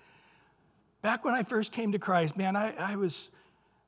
[1.03, 3.31] Back when I first came to Christ, man, I, I was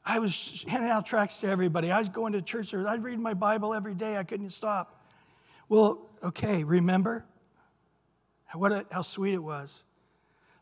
[0.05, 1.91] I was handing out tracts to everybody.
[1.91, 2.73] I was going to church.
[2.73, 4.17] I'd read my Bible every day.
[4.17, 5.05] I couldn't stop.
[5.69, 7.27] Well, okay, remember
[8.55, 9.85] what a, how sweet it was.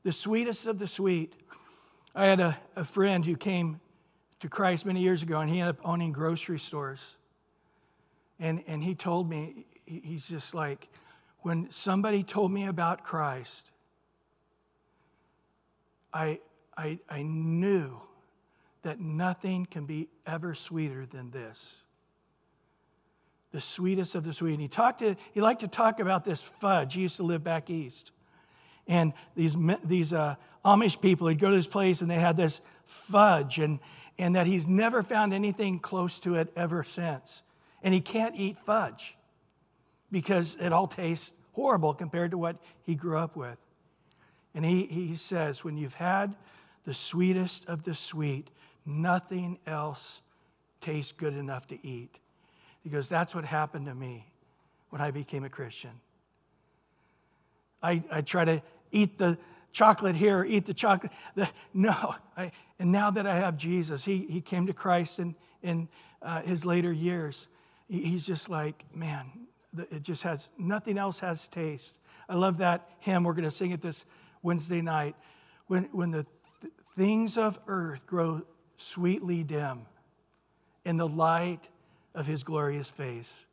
[0.02, 1.34] The sweetest of the sweet.
[2.18, 3.78] I had a, a friend who came
[4.40, 7.16] to Christ many years ago, and he ended up owning grocery stores.
[8.40, 10.88] And, and he told me, he's just like,
[11.42, 13.70] when somebody told me about Christ,
[16.12, 16.40] I,
[16.76, 18.02] I, I knew
[18.82, 21.76] that nothing can be ever sweeter than this.
[23.52, 24.54] The sweetest of the sweet.
[24.54, 26.94] And he talked to, he liked to talk about this fudge.
[26.94, 28.10] He used to live back east.
[28.88, 32.60] And these, these uh, Amish people, he'd go to this place and they had this
[32.86, 33.78] fudge, and,
[34.18, 37.42] and that he's never found anything close to it ever since.
[37.82, 39.16] And he can't eat fudge
[40.10, 43.58] because it all tastes horrible compared to what he grew up with.
[44.54, 46.34] And he, he says, when you've had
[46.84, 48.48] the sweetest of the sweet,
[48.86, 50.22] nothing else
[50.80, 52.18] tastes good enough to eat.
[52.82, 54.24] He goes, That's what happened to me
[54.90, 55.90] when I became a Christian.
[57.82, 59.38] I, I try to eat the
[59.72, 61.12] chocolate here, eat the chocolate.
[61.34, 65.34] The, no, I, and now that I have Jesus, he, he came to Christ in,
[65.62, 65.88] in
[66.22, 67.48] uh, his later years.
[67.88, 69.26] He, he's just like, man,
[69.76, 71.98] it just has, nothing else has taste.
[72.28, 73.24] I love that hymn.
[73.24, 74.04] We're going to sing it this
[74.42, 75.16] Wednesday night,
[75.66, 76.26] when, when the
[76.60, 78.42] th- things of earth grow
[78.76, 79.82] sweetly dim
[80.84, 81.68] in the light
[82.14, 83.46] of his glorious face.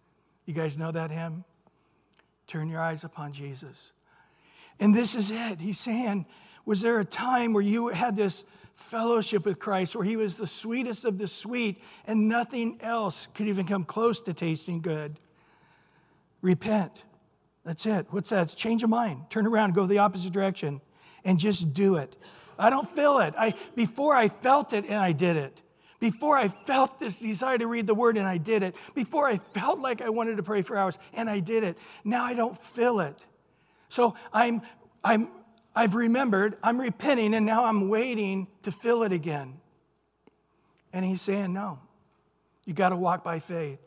[0.45, 1.43] You guys know that hymn?
[2.47, 3.91] Turn your eyes upon Jesus.
[4.79, 5.59] And this is it.
[5.59, 6.25] He's saying,
[6.65, 8.43] Was there a time where you had this
[8.75, 13.47] fellowship with Christ, where he was the sweetest of the sweet, and nothing else could
[13.47, 15.19] even come close to tasting good?
[16.41, 17.03] Repent.
[17.63, 18.07] That's it.
[18.11, 18.43] What's that?
[18.43, 19.29] It's change of mind.
[19.29, 20.81] Turn around, go the opposite direction,
[21.23, 22.15] and just do it.
[22.59, 23.33] I don't feel it.
[23.37, 25.61] I, before I felt it and I did it.
[25.99, 28.75] Before I felt this desire to read the word and I did it.
[28.93, 31.77] Before I felt like I wanted to pray for hours and I did it.
[32.03, 33.17] Now I don't feel it.
[33.89, 34.61] So I'm,
[35.03, 35.29] I'm,
[35.75, 39.59] I've remembered, I'm repenting, and now I'm waiting to fill it again.
[40.93, 41.79] And he's saying, no,
[42.65, 43.79] you got to walk by faith.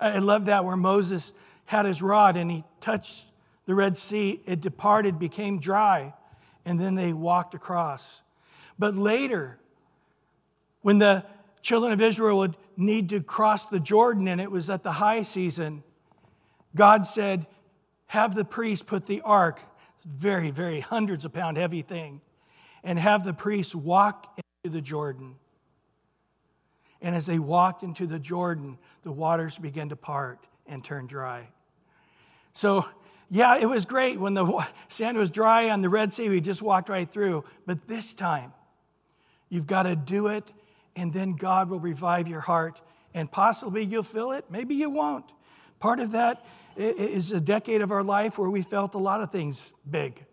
[0.00, 1.32] I love that where Moses
[1.64, 3.26] had his rod and he touched
[3.66, 6.14] the Red Sea, it departed, became dry,
[6.64, 8.22] and then they walked across.
[8.78, 9.58] But later,
[10.80, 11.24] when the
[11.60, 15.20] children of Israel would need to cross the Jordan and it was at the high
[15.20, 15.82] season,
[16.74, 17.46] God said,
[18.08, 19.60] Have the priest put the ark,
[20.04, 22.20] very, very hundreds of pound heavy thing,
[22.82, 25.36] and have the priest walk into the Jordan.
[27.00, 31.48] And as they walked into the Jordan, the waters began to part and turn dry.
[32.54, 32.88] So,
[33.30, 36.28] yeah, it was great when the sand was dry on the Red Sea.
[36.28, 37.44] We just walked right through.
[37.66, 38.52] But this time,
[39.48, 40.50] you've got to do it
[40.96, 42.80] and then God will revive your heart.
[43.14, 45.24] And possibly you'll feel it, maybe you won't.
[45.78, 46.44] Part of that
[46.78, 50.24] is a decade of our life where we felt a lot of things big.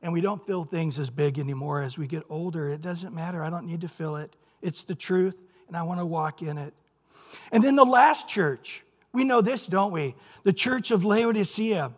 [0.00, 2.68] And we don't feel things as big anymore as we get older.
[2.68, 3.42] It doesn't matter.
[3.42, 4.34] I don't need to feel it.
[4.62, 6.72] It's the truth, and I want to walk in it.
[7.50, 10.14] And then the last church, we know this, don't we?
[10.44, 11.92] The church of Laodicea.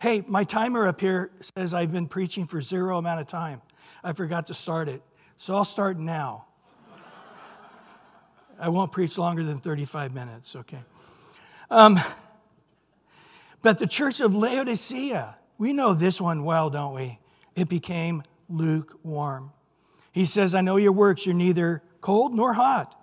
[0.00, 3.62] Hey, my timer up here says I've been preaching for zero amount of time.
[4.02, 5.02] I forgot to start it.
[5.38, 6.46] So I'll start now.
[8.60, 10.80] I won't preach longer than 35 minutes, okay?
[11.70, 12.00] Um,
[13.62, 17.18] but the church of Laodicea, we know this one well, don't we?
[17.56, 19.52] It became lukewarm.
[20.12, 22.94] He says, I know your works, you're neither cold nor hot.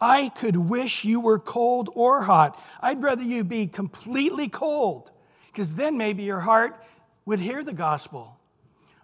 [0.00, 2.62] I could wish you were cold or hot.
[2.80, 5.10] I'd rather you be completely cold,
[5.46, 6.82] because then maybe your heart
[7.24, 8.38] would hear the gospel,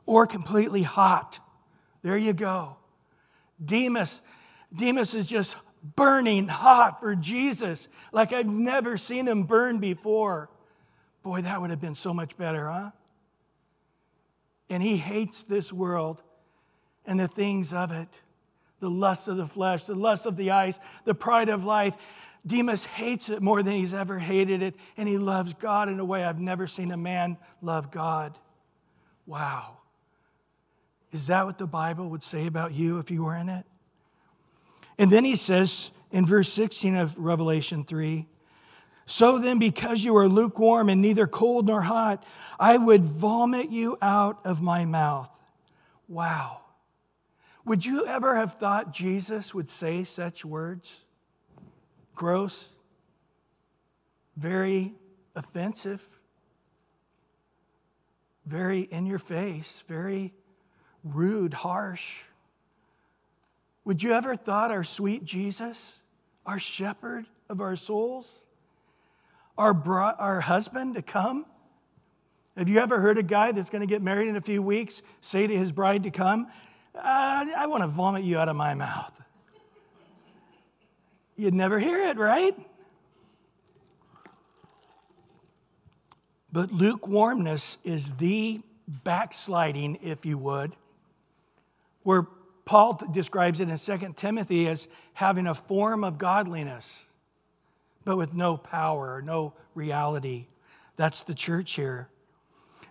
[0.06, 1.40] or completely hot.
[2.02, 2.76] There you go.
[3.64, 4.20] Demas,
[4.74, 5.56] Demas is just
[5.96, 10.50] burning hot for Jesus, like I've never seen him burn before.
[11.22, 12.90] Boy, that would have been so much better, huh?
[14.68, 16.22] And he hates this world
[17.04, 18.08] and the things of it
[18.82, 21.96] the lust of the flesh, the lust of the eyes, the pride of life.
[22.44, 26.04] Demas hates it more than he's ever hated it, and he loves God in a
[26.04, 28.36] way I've never seen a man love God.
[29.24, 29.78] Wow.
[31.12, 33.64] Is that what the Bible would say about you if you were in it?
[34.98, 38.26] And then he says in verse 16 of Revelation 3
[39.06, 42.24] So then, because you are lukewarm and neither cold nor hot,
[42.58, 45.30] I would vomit you out of my mouth.
[46.08, 46.60] Wow.
[47.64, 51.02] Would you ever have thought Jesus would say such words?
[52.14, 52.70] Gross,
[54.36, 54.94] very
[55.34, 56.06] offensive,
[58.46, 60.32] very in your face, very
[61.04, 62.20] rude, harsh.
[63.84, 65.96] Would you ever thought our sweet Jesus,
[66.46, 68.46] our shepherd of our souls,
[69.56, 71.46] our, bro- our husband to come?
[72.56, 75.02] Have you ever heard a guy that's going to get married in a few weeks
[75.20, 76.48] say to his bride to come,
[76.94, 79.12] uh, I want to vomit you out of my mouth?
[81.36, 82.54] You'd never hear it, right?
[86.52, 90.76] But lukewarmness is the backsliding, if you would,
[92.02, 92.26] where
[92.66, 97.06] Paul describes it in 2 Timothy as having a form of godliness,
[98.04, 100.46] but with no power, no reality.
[100.96, 102.08] That's the church here.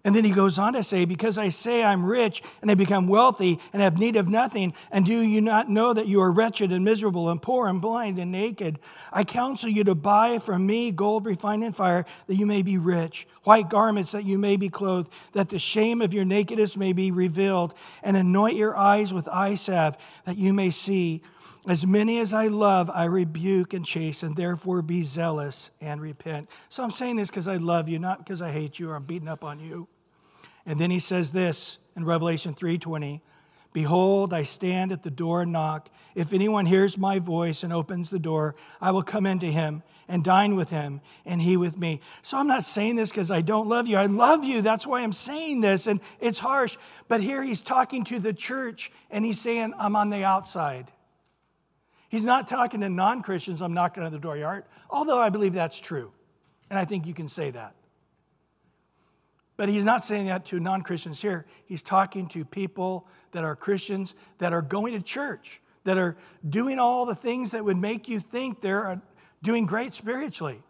[0.03, 3.07] And then he goes on to say, Because I say I'm rich and I become
[3.07, 6.71] wealthy and have need of nothing, and do you not know that you are wretched
[6.71, 8.79] and miserable and poor and blind and naked?
[9.13, 12.79] I counsel you to buy from me gold refined in fire, that you may be
[12.79, 16.93] rich, white garments that you may be clothed, that the shame of your nakedness may
[16.93, 21.21] be revealed, and anoint your eyes with eye salve, that you may see.
[21.67, 26.49] As many as I love, I rebuke and chasten, therefore be zealous and repent.
[26.69, 29.03] So I'm saying this because I love you, not because I hate you or I'm
[29.03, 29.87] beating up on you.
[30.65, 33.21] And then he says this in Revelation 3:20,
[33.73, 35.89] Behold, I stand at the door and knock.
[36.13, 40.25] If anyone hears my voice and opens the door, I will come into him and
[40.25, 42.01] dine with him and he with me.
[42.21, 43.95] So I'm not saying this because I don't love you.
[43.95, 44.61] I love you.
[44.61, 45.87] That's why I'm saying this.
[45.87, 46.77] And it's harsh.
[47.07, 50.91] But here he's talking to the church and he's saying, I'm on the outside.
[52.11, 55.53] He's not talking to non Christians, I'm knocking on the door yard, although I believe
[55.53, 56.11] that's true.
[56.69, 57.73] And I think you can say that.
[59.55, 61.45] But he's not saying that to non Christians here.
[61.65, 66.79] He's talking to people that are Christians that are going to church, that are doing
[66.79, 68.95] all the things that would make you think they're uh,
[69.41, 70.61] doing great spiritually.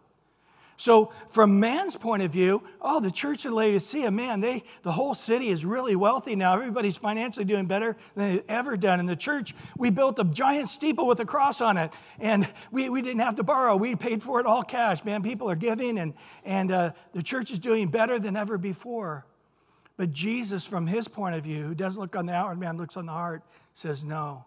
[0.76, 5.14] So, from man's point of view, oh, the church of Laodicea, man, they, the whole
[5.14, 6.54] city is really wealthy now.
[6.54, 8.98] Everybody's financially doing better than they've ever done.
[8.98, 12.88] In the church, we built a giant steeple with a cross on it, and we,
[12.88, 13.76] we didn't have to borrow.
[13.76, 15.04] We paid for it all cash.
[15.04, 16.14] Man, people are giving, and,
[16.44, 19.26] and uh, the church is doing better than ever before.
[19.96, 22.96] But Jesus, from his point of view, who doesn't look on the outward man, looks
[22.96, 23.42] on the heart,
[23.74, 24.44] says, no,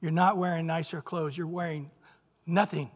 [0.00, 1.38] you're not wearing nicer clothes.
[1.38, 1.90] You're wearing
[2.44, 2.90] nothing.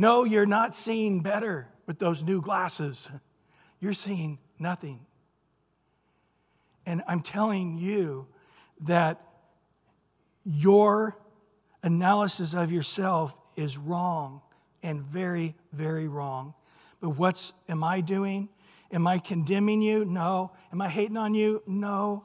[0.00, 3.10] No, you're not seeing better with those new glasses.
[3.80, 5.04] You're seeing nothing.
[6.86, 8.26] And I'm telling you
[8.86, 9.20] that
[10.42, 11.18] your
[11.82, 14.40] analysis of yourself is wrong
[14.82, 16.54] and very, very wrong.
[17.02, 18.48] But what's am I doing?
[18.90, 20.06] Am I condemning you?
[20.06, 20.52] No.
[20.72, 21.62] Am I hating on you?
[21.66, 22.24] No.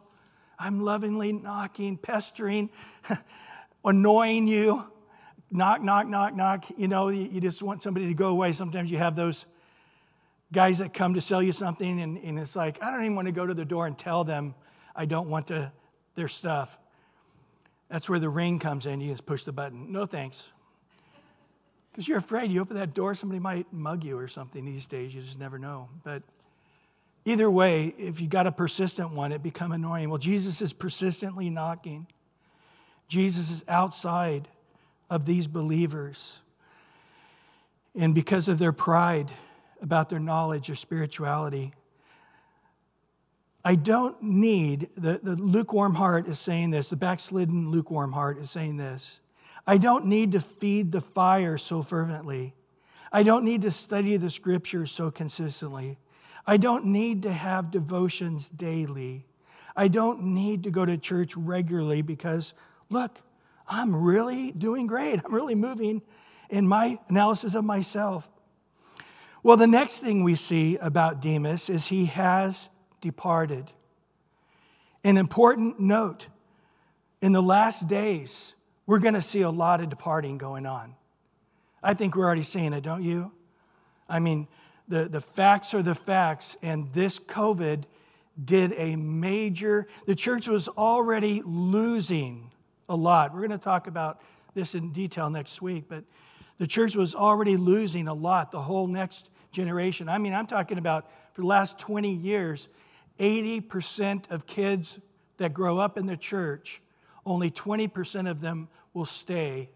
[0.57, 2.69] I'm lovingly knocking, pestering,
[3.83, 4.85] annoying you
[5.55, 6.65] knock, knock, knock, knock.
[6.77, 8.51] You know, you, just want somebody to go away.
[8.51, 9.45] Sometimes you have those
[10.51, 13.27] guys that come to sell you something, and, and it's like, I don't even want
[13.27, 14.55] to go to the door and tell them
[14.95, 15.71] I don't want to,
[16.15, 16.77] their stuff.
[17.89, 19.01] That's where the ring comes in.
[19.01, 19.91] You just push the button.
[19.91, 20.43] No thanks.
[21.91, 25.15] Because you're afraid you open that door, somebody might mug you or something these days.
[25.15, 25.89] You just never know.
[26.03, 26.23] But
[27.23, 30.09] either way, if you got a persistent one, it become annoying.
[30.09, 32.07] Well, Jesus is persistently knocking.
[33.07, 34.47] Jesus is outside
[35.09, 36.39] of these believers.
[37.95, 39.31] And because of their pride
[39.81, 41.73] about their knowledge or spirituality,
[43.63, 48.51] I don't need, the, the lukewarm heart is saying this, the backslidden lukewarm heart is
[48.51, 49.21] saying this.
[49.65, 52.53] I don't need to feed the fire so fervently.
[53.11, 55.97] I don't need to study the scriptures so consistently.
[56.45, 59.25] I don't need to have devotions daily.
[59.75, 62.53] I don't need to go to church regularly because,
[62.89, 63.19] look,
[63.67, 65.19] I'm really doing great.
[65.23, 66.01] I'm really moving
[66.49, 68.27] in my analysis of myself.
[69.43, 72.69] Well, the next thing we see about Demas is he has
[73.01, 73.71] departed.
[75.03, 76.27] An important note
[77.21, 78.53] in the last days,
[78.85, 80.95] we're going to see a lot of departing going on.
[81.81, 83.31] I think we're already seeing it, don't you?
[84.09, 84.47] I mean,
[84.87, 87.83] the, the facts are the facts, and this COVID
[88.43, 92.51] did a major, the church was already losing
[92.89, 93.33] a lot.
[93.33, 94.21] We're going to talk about
[94.53, 96.03] this in detail next week, but
[96.57, 100.07] the church was already losing a lot, the whole next generation.
[100.07, 102.69] I mean, I'm talking about for the last 20 years,
[103.19, 104.99] 80% of kids
[105.37, 106.81] that grow up in the church,
[107.25, 109.69] only 20% of them will stay.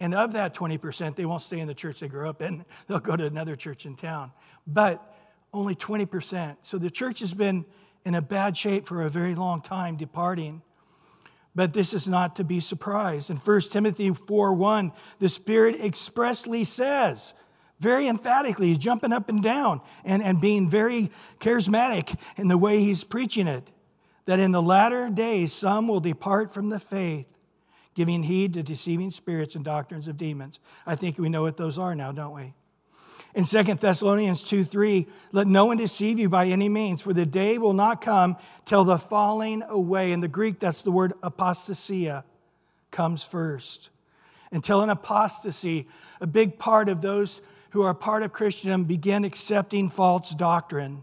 [0.00, 2.64] And of that 20%, they won't stay in the church they grew up in.
[2.86, 4.32] They'll go to another church in town.
[4.66, 5.02] But
[5.52, 6.56] only 20%.
[6.62, 7.64] So the church has been
[8.04, 10.62] in a bad shape for a very long time, departing.
[11.54, 13.30] But this is not to be surprised.
[13.30, 17.34] In 1 Timothy 4 1, the Spirit expressly says,
[17.80, 22.80] very emphatically, he's jumping up and down and, and being very charismatic in the way
[22.80, 23.70] he's preaching it,
[24.26, 27.26] that in the latter days some will depart from the faith,
[27.94, 30.60] giving heed to deceiving spirits and doctrines of demons.
[30.86, 32.54] I think we know what those are now, don't we?
[33.34, 37.26] In 2 Thessalonians 2 3, let no one deceive you by any means, for the
[37.26, 40.12] day will not come till the falling away.
[40.12, 42.22] In the Greek, that's the word apostasia,
[42.92, 43.90] comes first.
[44.52, 45.88] Until an apostasy,
[46.20, 51.02] a big part of those who are part of Christendom begin accepting false doctrine.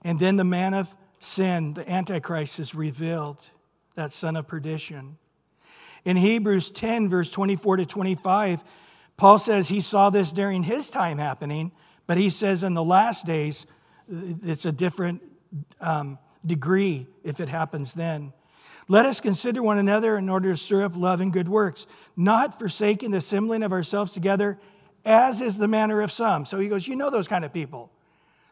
[0.00, 3.36] And then the man of sin, the Antichrist, is revealed,
[3.96, 5.18] that son of perdition.
[6.06, 8.64] In Hebrews 10, verse 24 to 25,
[9.18, 11.72] Paul says he saw this during his time happening,
[12.06, 13.66] but he says in the last days,
[14.08, 15.20] it's a different
[15.80, 18.32] um, degree if it happens then.
[18.86, 22.58] Let us consider one another in order to stir up love and good works, not
[22.58, 24.58] forsaking the assembling of ourselves together,
[25.04, 26.46] as is the manner of some.
[26.46, 27.90] So he goes, You know those kind of people.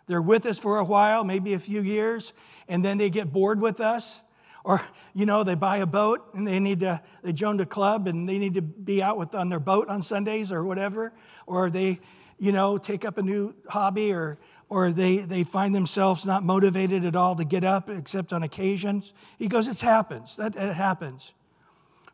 [0.09, 2.33] They're with us for a while, maybe a few years,
[2.69, 4.21] and then they get bored with us
[4.67, 4.83] or,
[5.15, 8.29] you know, they buy a boat and they need to, they join a club and
[8.29, 11.13] they need to be out with, on their boat on Sundays or whatever.
[11.47, 12.01] Or they,
[12.37, 14.39] you know, take up a new hobby or,
[14.69, 19.13] or they, they find themselves not motivated at all to get up except on occasions.
[19.39, 20.35] He goes, it happens.
[20.35, 21.33] That, it happens.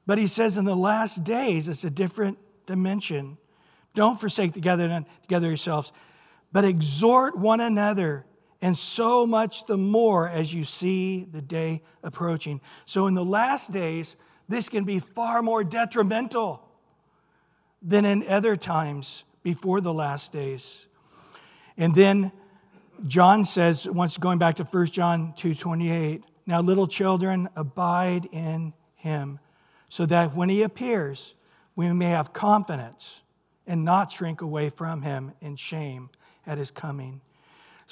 [0.06, 2.36] But he says in the last days, it's a different
[2.66, 3.38] dimension.
[3.94, 5.90] Don't forsake together, together yourselves,
[6.52, 8.26] but exhort one another
[8.62, 12.60] and so much the more as you see the day approaching.
[12.86, 14.16] So, in the last days,
[14.48, 16.66] this can be far more detrimental
[17.82, 20.86] than in other times before the last days.
[21.76, 22.30] And then
[23.08, 29.40] John says, once going back to 1 John 2:28, now little children abide in him,
[29.88, 31.34] so that when he appears,
[31.74, 33.22] we may have confidence
[33.66, 36.10] and not shrink away from him in shame
[36.46, 37.20] at his coming.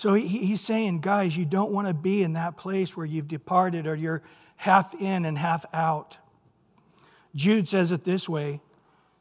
[0.00, 3.86] So he's saying, guys, you don't want to be in that place where you've departed
[3.86, 4.22] or you're
[4.56, 6.16] half in and half out.
[7.34, 8.62] Jude says it this way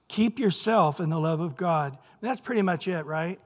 [0.07, 1.91] keep yourself in the love of God.
[1.91, 3.41] And that's pretty much it, right?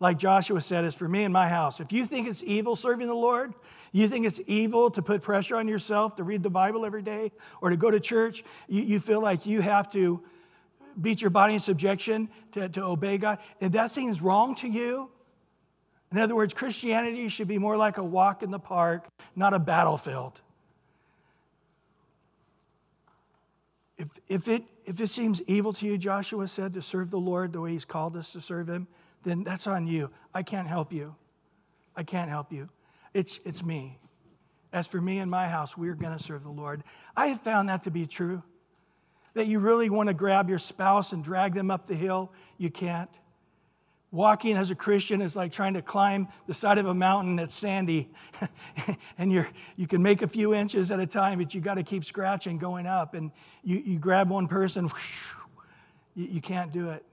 [0.00, 1.80] Like Joshua said, it's for me and my house.
[1.80, 3.54] If you think it's evil serving the Lord,
[3.90, 7.32] you think it's evil to put pressure on yourself to read the Bible every day
[7.62, 10.22] or to go to church, you, you feel like you have to
[11.00, 15.08] beat your body in subjection to, to obey God, if that seems wrong to you,
[16.12, 19.58] in other words, Christianity should be more like a walk in the park, not a
[19.58, 20.40] battlefield.
[23.98, 27.52] If, if, it, if it seems evil to you, Joshua said, to serve the Lord
[27.52, 28.86] the way He's called us to serve Him,
[29.24, 30.10] then that's on you.
[30.32, 31.14] I can't help you.
[31.96, 32.68] I can't help you.
[33.14, 33.98] It's, it's me.
[34.72, 36.84] As for me and my house, we're going to serve the Lord.
[37.16, 38.42] I have found that to be true.
[39.34, 42.70] That you really want to grab your spouse and drag them up the hill, you
[42.70, 43.10] can't.
[44.12, 47.54] Walking as a Christian is like trying to climb the side of a mountain that's
[47.54, 48.08] sandy.
[49.18, 51.82] and you're, you can make a few inches at a time, but you got to
[51.82, 53.14] keep scratching going up.
[53.14, 53.32] And
[53.62, 54.90] you, you grab one person,
[56.14, 57.04] you, you can't do it.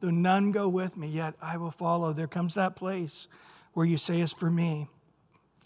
[0.00, 2.12] Though none go with me, yet I will follow.
[2.12, 3.28] There comes that place
[3.74, 4.88] where you say, It's for me.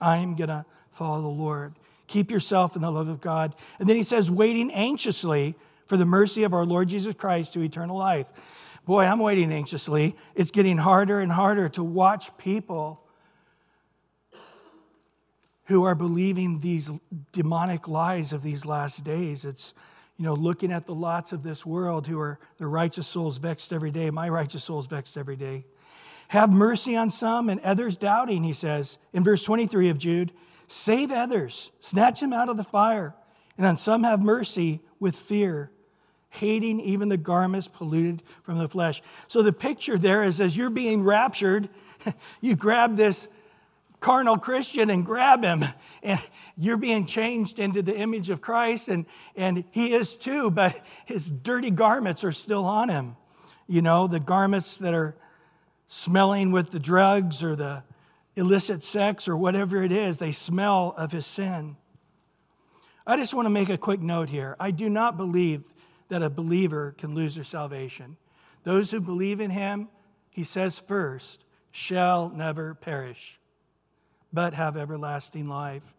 [0.00, 1.74] I am going to follow the Lord.
[2.06, 3.54] Keep yourself in the love of God.
[3.78, 5.54] And then he says, waiting anxiously
[5.86, 8.26] for the mercy of our Lord Jesus Christ to eternal life.
[8.90, 10.16] Boy, I'm waiting anxiously.
[10.34, 13.00] It's getting harder and harder to watch people
[15.66, 16.90] who are believing these
[17.30, 19.44] demonic lies of these last days.
[19.44, 19.74] It's,
[20.16, 23.72] you know, looking at the lots of this world who are the righteous souls vexed
[23.72, 24.10] every day.
[24.10, 25.66] My righteous souls vexed every day.
[26.26, 30.32] Have mercy on some and others doubting, he says in verse 23 of Jude.
[30.66, 33.14] Save others, snatch them out of the fire,
[33.56, 35.70] and on some have mercy with fear
[36.30, 39.02] hating even the garments polluted from the flesh.
[39.28, 41.68] So the picture there is as you're being raptured,
[42.40, 43.28] you grab this
[43.98, 45.64] carnal Christian and grab him,
[46.02, 46.20] and
[46.56, 49.06] you're being changed into the image of Christ, and,
[49.36, 53.16] and he is too, but his dirty garments are still on him.
[53.66, 55.16] You know, the garments that are
[55.88, 57.82] smelling with the drugs or the
[58.36, 61.76] illicit sex or whatever it is, they smell of his sin.
[63.06, 64.56] I just want to make a quick note here.
[64.60, 65.64] I do not believe
[66.10, 68.16] that a believer can lose their salvation.
[68.64, 69.88] Those who believe in him,
[70.28, 73.38] he says first, shall never perish,
[74.32, 75.94] but have everlasting life.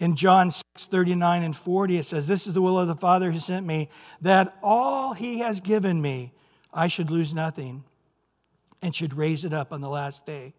[0.00, 3.30] In John 6, 39 and 40, it says, This is the will of the Father
[3.30, 3.88] who sent me,
[4.20, 6.32] that all he has given me,
[6.72, 7.84] I should lose nothing,
[8.82, 10.54] and should raise it up on the last day.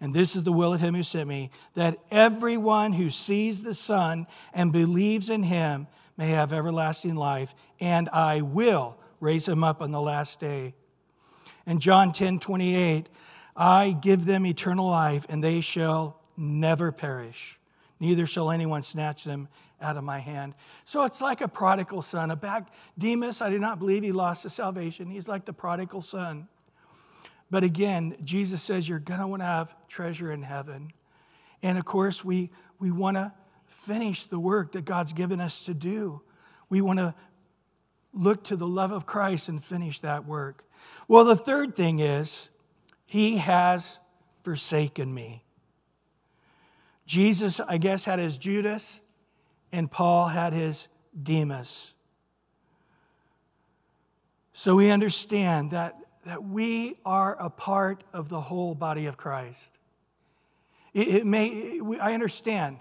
[0.00, 3.74] And this is the will of him who sent me, that everyone who sees the
[3.74, 5.86] Son and believes in him
[6.16, 10.74] may have everlasting life, and I will raise him up on the last day.
[11.66, 13.08] In John 10 28,
[13.56, 17.58] I give them eternal life, and they shall never perish.
[18.00, 19.48] Neither shall anyone snatch them
[19.80, 20.54] out of my hand.
[20.84, 22.30] So it's like a prodigal son.
[22.30, 25.10] A back Demas, I do not believe he lost his salvation.
[25.10, 26.48] He's like the prodigal son.
[27.50, 30.92] But again, Jesus says you're to want to have treasure in heaven.
[31.62, 33.32] And of course, we, we want to
[33.84, 36.22] finish the work that God's given us to do.
[36.68, 37.14] We want to
[38.12, 40.64] look to the love of Christ and finish that work.
[41.08, 42.48] Well, the third thing is,
[43.06, 43.98] He has
[44.42, 45.44] forsaken me.
[47.06, 49.00] Jesus, I guess, had his Judas,
[49.72, 50.88] and Paul had his
[51.20, 51.92] Demas.
[54.54, 59.78] So we understand that, that we are a part of the whole body of Christ.
[60.94, 62.78] It, it may, I understand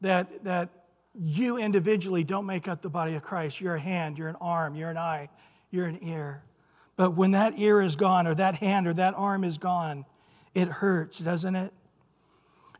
[0.00, 0.70] that, that
[1.14, 3.60] you individually don't make up the body of Christ.
[3.60, 5.28] You're a hand, you're an arm, you're an eye,
[5.70, 6.42] you're an ear.
[6.96, 10.04] But when that ear is gone, or that hand or that arm is gone,
[10.54, 11.72] it hurts, doesn't it?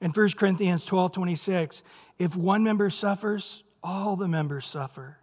[0.01, 1.83] In 1 Corinthians 12 26,
[2.19, 5.19] if one member suffers, all the members suffer.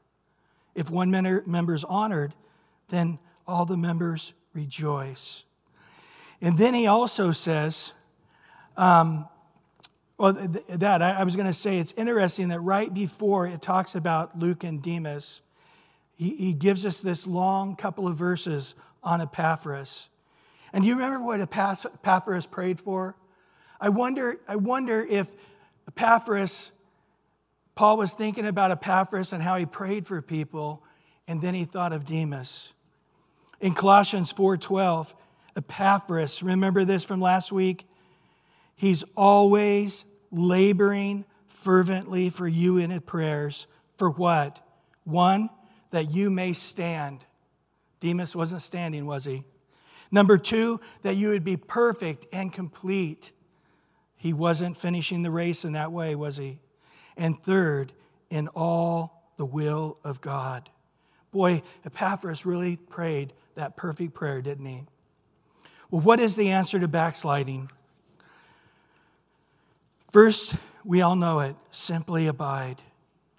[0.76, 2.34] If one member is honored,
[2.90, 5.44] then all the members rejoice.
[6.42, 7.92] And then he also says,
[8.76, 9.28] um,
[10.18, 14.40] well, that, I was going to say, it's interesting that right before it talks about
[14.40, 15.42] Luke and Demas,
[16.16, 20.10] he, he gives us this long couple of verses on Epaphras.
[20.74, 23.16] And do you remember what Epaphras prayed for?
[23.80, 25.30] I wonder, I wonder if
[25.88, 26.72] Epaphras,
[27.76, 30.84] Paul was thinking about Epaphras and how he prayed for people,
[31.28, 32.74] and then he thought of Demas.
[33.62, 35.14] In Colossians 4:12,
[35.56, 37.87] Epaphras, remember this from last week?
[38.78, 43.68] He's always laboring fervently for you in his prayers.
[43.98, 44.66] For what?
[45.04, 45.50] One,
[45.92, 47.26] that you may stand.
[48.00, 49.44] Demas wasn't standing, was he?
[50.12, 53.32] Number two, that you would be perfect and complete.
[54.16, 56.60] He wasn't finishing the race in that way, was he?
[57.18, 57.92] And third,
[58.30, 60.70] in all the will of God.
[61.32, 64.84] Boy, Epaphras really prayed that perfect prayer, didn't he?
[65.90, 67.72] Well, what is the answer to backsliding?
[70.12, 70.56] First,
[70.86, 72.82] we all know it simply abide.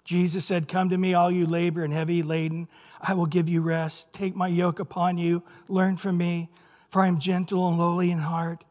[0.03, 2.67] Jesus said, Come to me, all you labor and heavy laden.
[3.01, 4.11] I will give you rest.
[4.13, 5.43] Take my yoke upon you.
[5.67, 6.49] Learn from me,
[6.89, 8.63] for I am gentle and lowly in heart,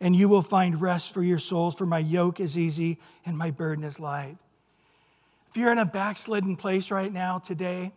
[0.00, 3.50] and you will find rest for your souls, for my yoke is easy and my
[3.50, 4.36] burden is light.
[5.50, 7.92] If you're in a backslidden place right now today,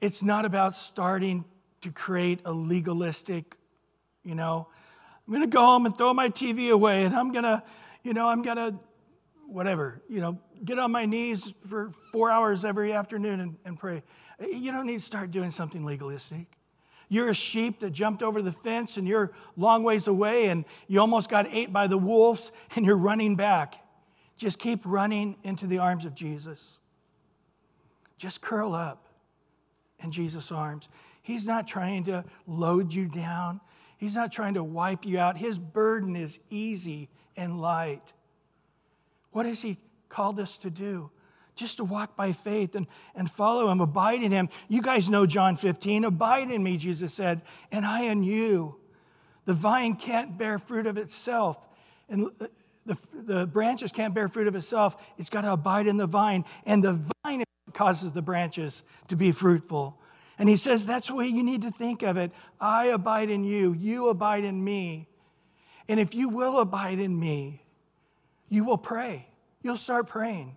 [0.00, 1.44] it's not about starting
[1.82, 3.56] to create a legalistic,
[4.24, 4.68] you know,
[5.30, 7.62] I'm going to go home and throw my TV away and I'm going to,
[8.02, 8.74] you know, I'm going to,
[9.46, 14.02] whatever, you know, get on my knees for four hours every afternoon and, and pray.
[14.40, 16.46] You don't need to start doing something legalistic.
[17.08, 20.98] You're a sheep that jumped over the fence and you're long ways away and you
[20.98, 23.76] almost got ate by the wolves and you're running back.
[24.36, 26.78] Just keep running into the arms of Jesus.
[28.18, 29.06] Just curl up
[30.00, 30.88] in Jesus' arms.
[31.22, 33.60] He's not trying to load you down,
[34.00, 35.36] He's not trying to wipe you out.
[35.36, 38.14] His burden is easy and light.
[39.30, 39.76] What has He
[40.08, 41.10] called us to do?
[41.54, 44.48] Just to walk by faith and, and follow Him, abide in Him.
[44.68, 48.76] You guys know John 15 Abide in me, Jesus said, and I in you.
[49.44, 51.58] The vine can't bear fruit of itself.
[52.08, 52.30] And
[52.86, 54.96] the, the branches can't bear fruit of itself.
[55.18, 56.46] It's got to abide in the vine.
[56.64, 57.44] And the vine
[57.74, 59.99] causes the branches to be fruitful.
[60.40, 62.32] And he says that's the way you need to think of it.
[62.58, 65.06] I abide in you, you abide in me.
[65.86, 67.62] And if you will abide in me,
[68.48, 69.26] you will pray.
[69.62, 70.56] You'll start praying.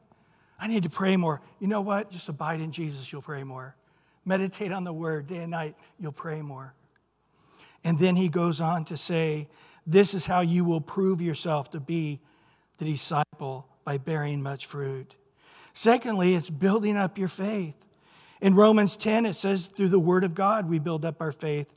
[0.58, 1.42] I need to pray more.
[1.60, 2.10] You know what?
[2.10, 3.76] Just abide in Jesus, you'll pray more.
[4.24, 6.74] Meditate on the word day and night, you'll pray more.
[7.84, 9.50] And then he goes on to say,
[9.86, 12.22] This is how you will prove yourself to be
[12.78, 15.16] the disciple by bearing much fruit.
[15.74, 17.76] Secondly, it's building up your faith.
[18.44, 21.68] In Romans 10, it says, through the word of God, we build up our faith.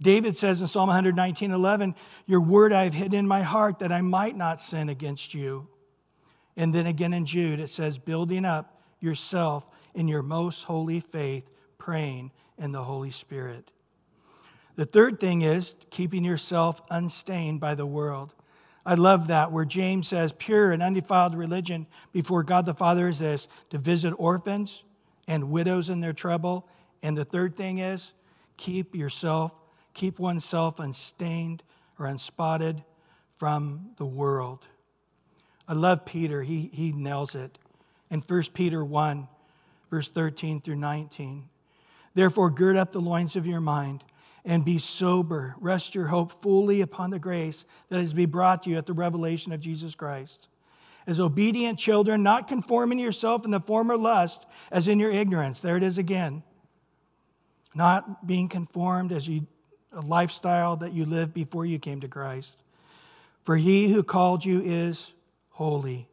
[0.00, 1.96] David says in Psalm 119 11,
[2.26, 5.66] Your word I have hidden in my heart that I might not sin against you.
[6.56, 11.50] And then again in Jude, it says, Building up yourself in your most holy faith,
[11.76, 13.72] praying in the Holy Spirit.
[14.76, 18.32] The third thing is keeping yourself unstained by the world.
[18.84, 23.18] I love that, where James says, Pure and undefiled religion before God the Father is
[23.18, 24.84] this to visit orphans
[25.26, 26.68] and widows in their trouble.
[27.02, 28.12] And the third thing is
[28.56, 29.52] keep yourself,
[29.94, 31.62] keep oneself unstained
[31.98, 32.82] or unspotted
[33.36, 34.64] from the world.
[35.68, 36.42] I love Peter.
[36.42, 37.58] He, he nails it.
[38.10, 39.28] In 1 Peter 1,
[39.90, 41.48] verse 13 through 19.
[42.14, 44.04] Therefore, gird up the loins of your mind
[44.44, 45.56] and be sober.
[45.58, 48.86] Rest your hope fully upon the grace that is to be brought to you at
[48.86, 50.48] the revelation of Jesus Christ
[51.06, 55.60] as obedient children, not conforming yourself in the former lust as in your ignorance.
[55.60, 56.42] There it is again.
[57.74, 59.46] Not being conformed as you,
[59.92, 62.56] a lifestyle that you lived before you came to Christ.
[63.44, 65.12] For he who called you is
[65.50, 66.08] holy.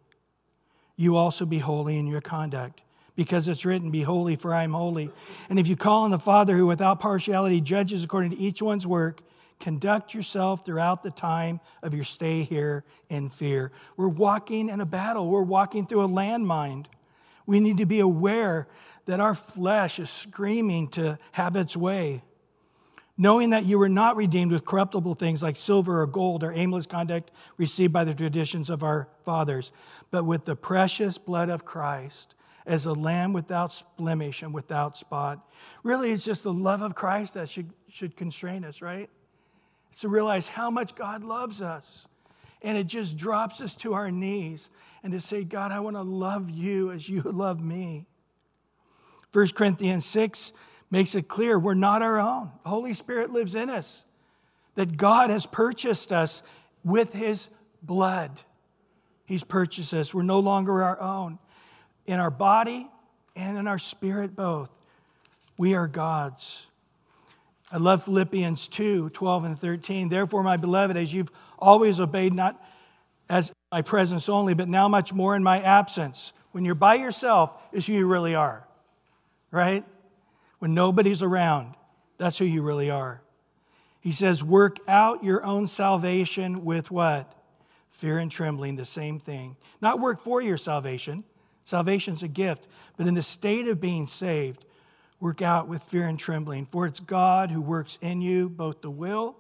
[0.96, 2.82] You also be holy in your conduct,
[3.16, 5.10] because it's written, Be holy, for I am holy.
[5.50, 8.86] And if you call on the Father who without partiality judges according to each one's
[8.86, 9.22] work,
[9.64, 13.72] Conduct yourself throughout the time of your stay here in fear.
[13.96, 16.86] We're walking in a battle, we're walking through a landmine.
[17.46, 18.68] We need to be aware
[19.06, 22.24] that our flesh is screaming to have its way.
[23.18, 26.86] Knowing that you were not redeemed with corruptible things like silver or gold or aimless
[26.86, 29.72] conduct received by the traditions of our fathers,
[30.12, 32.36] but with the precious blood of Christ
[32.66, 35.50] as a lamb without blemish and without spot.
[35.84, 39.10] Really, it's just the love of Christ that should, should constrain us, right?
[39.94, 42.08] It's to realize how much God loves us.
[42.64, 44.72] And it just drops us to our knees
[45.04, 48.08] and to say, God, I want to love you as you love me.
[49.34, 50.52] 1 Corinthians 6
[50.90, 52.50] makes it clear we're not our own.
[52.64, 54.04] The Holy Spirit lives in us,
[54.74, 56.42] that God has purchased us
[56.84, 57.50] with his
[57.84, 58.42] blood.
[59.28, 60.12] He's purchased us.
[60.12, 61.38] We're no longer our own.
[62.08, 62.90] In our body
[63.36, 64.72] and in our spirit, both.
[65.56, 66.66] We are God's.
[67.74, 70.08] I love Philippians 2 12 and 13.
[70.08, 72.64] Therefore, my beloved, as you've always obeyed, not
[73.30, 76.32] as my presence only, but now much more in my absence.
[76.54, 78.66] When you're by yourself, is who you really are,
[79.52, 79.84] right?
[80.64, 81.76] when nobody's around.
[82.18, 83.22] That's who you really are.
[84.00, 87.36] He says, Work out your own salvation with what?
[87.90, 89.58] Fear and trembling, the same thing.
[89.82, 91.26] Not work for your salvation.
[91.66, 92.70] Salvation's a gift.
[92.96, 94.64] But in the state of being saved,
[95.24, 96.66] work out with fear and trembling.
[96.66, 99.38] For it's God who works in you both the will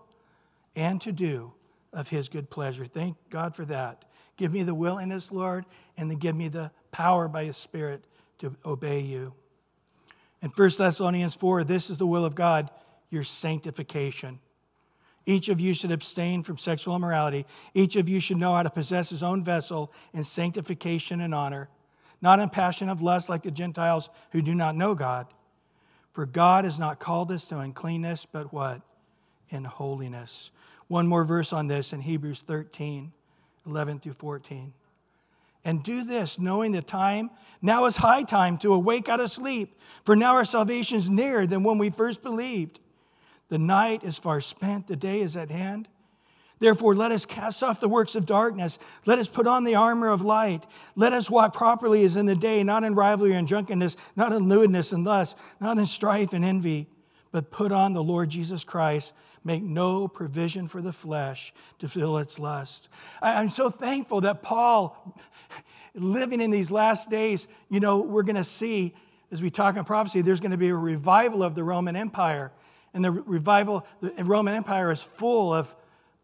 [0.78, 1.52] and to do
[1.92, 2.86] of his good pleasure.
[2.86, 4.06] Thank God for that.
[4.38, 5.66] Give me the willingness, Lord,
[5.98, 8.06] and then give me the power by his Spirit
[8.38, 9.34] to obey you.
[10.42, 12.70] In 1 Thessalonians 4, this is the will of God,
[13.10, 14.40] your sanctification.
[15.26, 17.46] Each of you should abstain from sexual immorality.
[17.74, 21.68] Each of you should know how to possess his own vessel in sanctification and honor,
[22.22, 25.28] not in passion of lust like the Gentiles who do not know God.
[26.14, 28.82] For God has not called us to uncleanness, but what?
[29.50, 30.52] In holiness.
[30.88, 33.12] One more verse on this in Hebrews 13,
[33.66, 34.74] 11 through 14.
[35.66, 39.80] And do this, knowing the time now is high time to awake out of sleep,
[40.04, 42.80] for now our salvation is nearer than when we first believed.
[43.50, 45.88] The night is far spent, the day is at hand.
[46.60, 48.80] Therefore, let us cast off the works of darkness.
[49.06, 50.66] Let us put on the armor of light.
[50.96, 54.48] Let us walk properly as in the day, not in rivalry and drunkenness, not in
[54.48, 56.88] lewdness and lust, not in strife and envy,
[57.32, 59.12] but put on the Lord Jesus Christ.
[59.44, 62.88] Make no provision for the flesh to fill its lust.
[63.22, 65.18] I'm so thankful that Paul,
[65.94, 68.94] living in these last days, you know, we're going to see,
[69.34, 72.54] as we talk in prophecy, there's going to be a revival of the Roman Empire.
[72.94, 75.76] And the revival, the Roman Empire is full of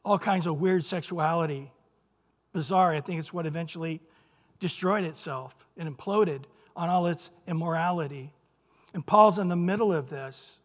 [0.04, 1.72] all kinds of weird sexuality.
[2.54, 2.94] Bizarre.
[2.94, 4.02] I think it's what eventually
[4.60, 6.44] destroyed itself and imploded
[6.76, 8.34] on all its immorality.
[8.94, 10.58] And Paul's in the middle of this.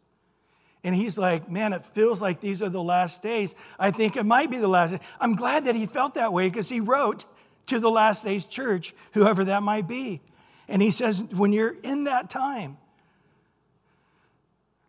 [0.83, 3.55] And he's like, man, it feels like these are the last days.
[3.79, 4.95] I think it might be the last.
[5.19, 7.25] I'm glad that he felt that way because he wrote
[7.67, 10.21] to the last days church, whoever that might be.
[10.69, 12.77] And he says, when you're in that time,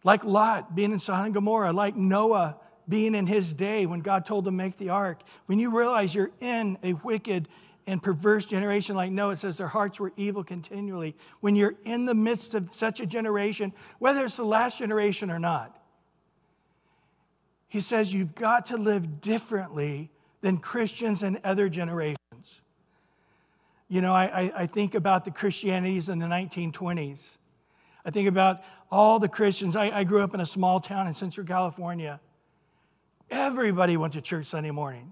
[0.04, 2.58] like Lot being in Sodom and Gomorrah, like Noah
[2.88, 5.22] being in his day when God told him make the ark.
[5.48, 7.48] When you realize you're in a wicked
[7.88, 11.16] and perverse generation like Noah, it says their hearts were evil continually.
[11.40, 15.40] When you're in the midst of such a generation, whether it's the last generation or
[15.40, 15.80] not,
[17.68, 20.10] he says you've got to live differently
[20.42, 22.18] than Christians and other generations.
[23.88, 27.22] You know, I, I, think about the Christianities in the 1920s.
[28.04, 28.62] I think about
[28.92, 29.76] all the Christians.
[29.76, 32.20] I, I grew up in a small town in Central California.
[33.36, 35.12] Everybody went to church Sunday morning.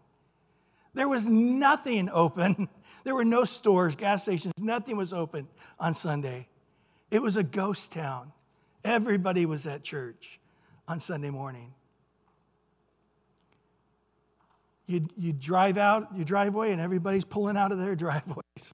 [0.93, 2.69] There was nothing open.
[3.05, 6.47] There were no stores, gas stations, nothing was open on Sunday.
[7.11, 8.31] It was a ghost town.
[8.85, 10.39] Everybody was at church
[10.87, 11.73] on Sunday morning.
[14.85, 18.73] You, you drive out your driveway and everybody's pulling out of their driveways.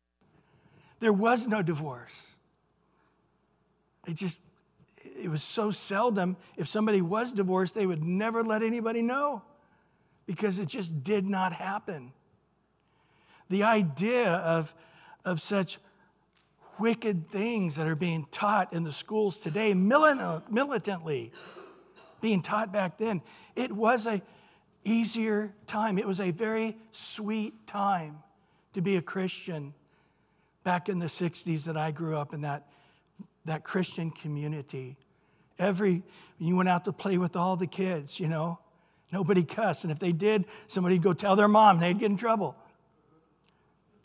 [1.00, 2.28] There was no divorce.
[4.06, 4.41] It just,
[5.20, 6.38] it was so seldom.
[6.57, 9.43] If somebody was divorced, they would never let anybody know
[10.26, 12.13] because it just did not happen.
[13.49, 14.74] The idea of,
[15.26, 15.80] of such
[16.80, 21.32] wicked things that are being taught in the schools today, militantly
[22.22, 23.22] being taught back then,
[23.55, 24.22] it was a
[24.86, 25.97] easier time.
[25.97, 28.20] It was a very sweet time
[28.74, 29.74] to be a Christian
[30.63, 32.67] back in the 60s that I grew up in that
[33.45, 34.95] that Christian community.
[35.60, 36.01] Every,
[36.38, 38.60] when you went out to play with all the kids, you know,
[39.12, 39.84] nobody cussed.
[39.84, 42.55] And if they did, somebody'd go tell their mom, and they'd get in trouble.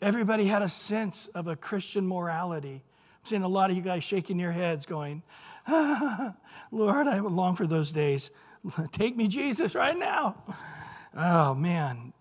[0.01, 2.83] Everybody had a sense of a Christian morality.
[2.83, 5.23] I'm seeing a lot of you guys shaking your heads, going,
[6.71, 8.29] Lord, I long for those days.
[8.91, 10.43] Take me, Jesus, right now.
[11.15, 12.11] Oh, man.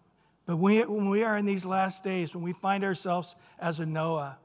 [0.46, 3.86] But we, when we are in these last days, when we find ourselves as a
[3.86, 4.38] Noah,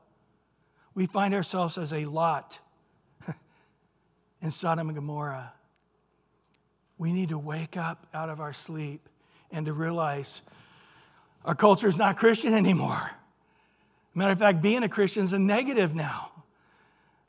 [0.95, 2.59] we find ourselves as a Lot
[4.41, 5.53] in Sodom and Gomorrah.
[6.97, 9.07] We need to wake up out of our sleep
[9.51, 10.41] and to realize
[11.45, 13.11] our culture is not Christian anymore.
[14.13, 16.31] Matter of fact, being a Christian is a negative now.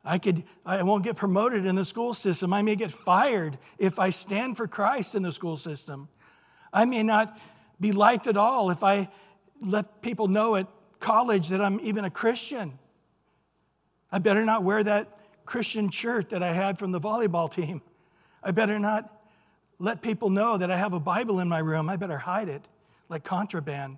[0.05, 2.53] I could I won't get promoted in the school system.
[2.53, 6.09] I may get fired if I stand for Christ in the school system.
[6.73, 7.39] I may not
[7.79, 9.09] be liked at all if I
[9.61, 10.67] let people know at
[11.01, 12.79] college that I'm even a Christian.
[14.11, 15.20] I better not wear that
[15.51, 17.83] Christian shirt that I had from the volleyball team.
[18.41, 19.13] I better not
[19.81, 21.89] let people know that I have a Bible in my room.
[21.89, 22.63] I better hide it
[23.09, 23.97] like contraband.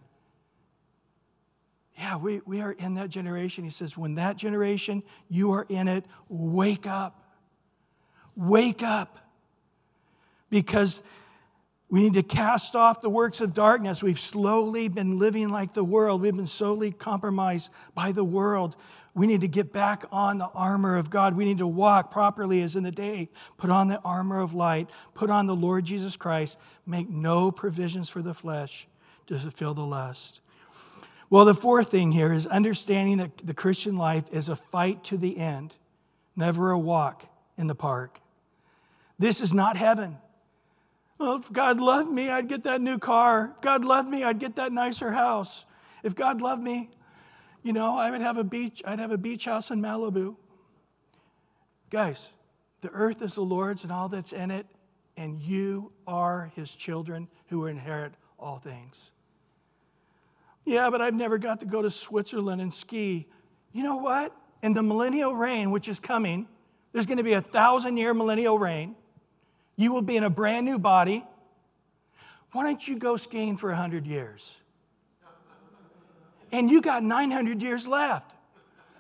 [1.99, 3.65] Yeah, we, we are in that generation.
[3.65, 7.23] He says, when that generation, you are in it, wake up.
[8.35, 9.19] Wake up.
[10.49, 11.03] Because
[11.91, 14.03] we need to cast off the works of darkness.
[14.03, 16.23] We've slowly been living like the world.
[16.23, 18.75] We've been slowly compromised by the world.
[19.15, 21.37] We need to get back on the armor of God.
[21.37, 23.29] We need to walk properly as in the day.
[23.59, 24.89] Put on the armor of light.
[25.15, 26.57] Put on the Lord Jesus Christ.
[26.87, 28.87] Make no provisions for the flesh
[29.27, 30.41] to fulfill the lust.
[31.29, 35.17] Well, the fourth thing here is understanding that the Christian life is a fight to
[35.17, 35.77] the end,
[36.37, 38.19] never a walk in the park.
[39.19, 40.19] This is not heaven.
[41.19, 43.53] Well, if God loved me, I'd get that new car.
[43.55, 45.65] If God loved me, I'd get that nicer house.
[46.03, 46.91] If God loved me,
[47.63, 50.37] you know, I would have a beach, I'd have a beach house in Malibu.
[51.91, 52.29] Guys,
[52.81, 54.67] the earth is the Lord's and all that's in it,
[55.17, 59.11] and you are his children who inherit all things.
[60.65, 63.27] Yeah, but I've never got to go to Switzerland and ski.
[63.73, 64.35] You know what?
[64.63, 66.47] In the millennial reign, which is coming,
[66.93, 68.95] there's going to be a thousand year millennial reign.
[69.77, 71.25] You will be in a brand new body.
[72.53, 74.59] Why don't you go skiing for 100 years?
[76.53, 78.33] And you got 900 years left.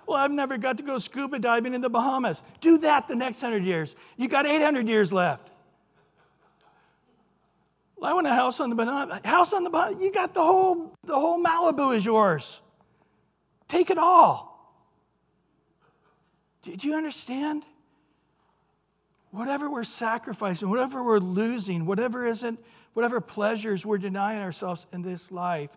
[0.07, 2.43] Well, I've never got to go scuba diving in the Bahamas.
[2.61, 3.95] Do that the next 100 years.
[4.17, 5.49] You got 800 years left.
[7.97, 9.21] Well, I want a house on the banana.
[9.25, 10.03] House on the banana.
[10.03, 12.61] You got the whole, the whole Malibu is yours.
[13.69, 14.51] Take it all.
[16.63, 17.65] Do you understand?
[19.33, 22.61] whatever we're sacrificing, whatever we're losing, whatever isn't,
[22.93, 25.71] whatever pleasures we're denying ourselves in this life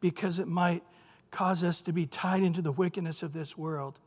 [0.00, 0.82] because it might
[1.30, 3.98] cause us to be tied into the wickedness of this world,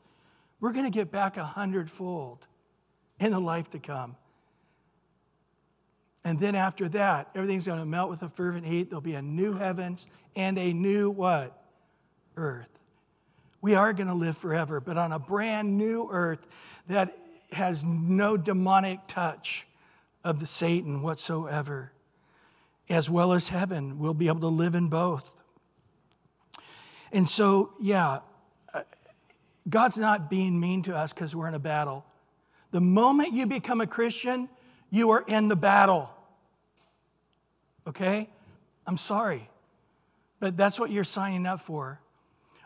[0.59, 2.45] we're going to get back a hundredfold
[3.19, 4.15] in the life to come.
[6.23, 8.89] And then after that, everything's going to melt with a fervent heat.
[8.89, 10.05] There'll be a new heavens
[10.35, 11.57] and a new what?
[12.37, 12.69] Earth.
[13.59, 16.47] We are going to live forever, but on a brand new earth
[16.87, 17.17] that
[17.51, 19.67] has no demonic touch
[20.23, 21.91] of the Satan whatsoever,
[22.89, 23.99] as well as heaven.
[23.99, 25.40] We'll be able to live in both.
[27.11, 28.19] And so, yeah,
[28.73, 28.81] uh,
[29.69, 32.05] God's not being mean to us because we're in a battle.
[32.71, 34.49] The moment you become a Christian,
[34.89, 36.09] you are in the battle.
[37.87, 38.29] Okay?
[38.87, 39.49] I'm sorry,
[40.39, 41.99] but that's what you're signing up for.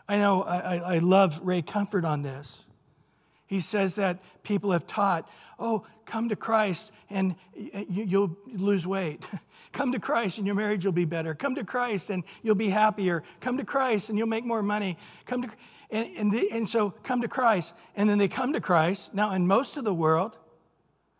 [0.08, 2.62] I know I, I love Ray Comfort on this.
[3.46, 5.28] He says that people have taught,
[5.58, 9.24] oh, come to Christ and you'll lose weight.
[9.72, 11.34] Come to Christ and your marriage will be better.
[11.34, 13.22] Come to Christ and you'll be happier.
[13.40, 14.96] Come to Christ and you'll make more money.
[15.26, 15.50] Come to,
[15.90, 17.74] and, and, the, and so come to Christ.
[17.94, 19.12] And then they come to Christ.
[19.12, 20.38] Now, in most of the world,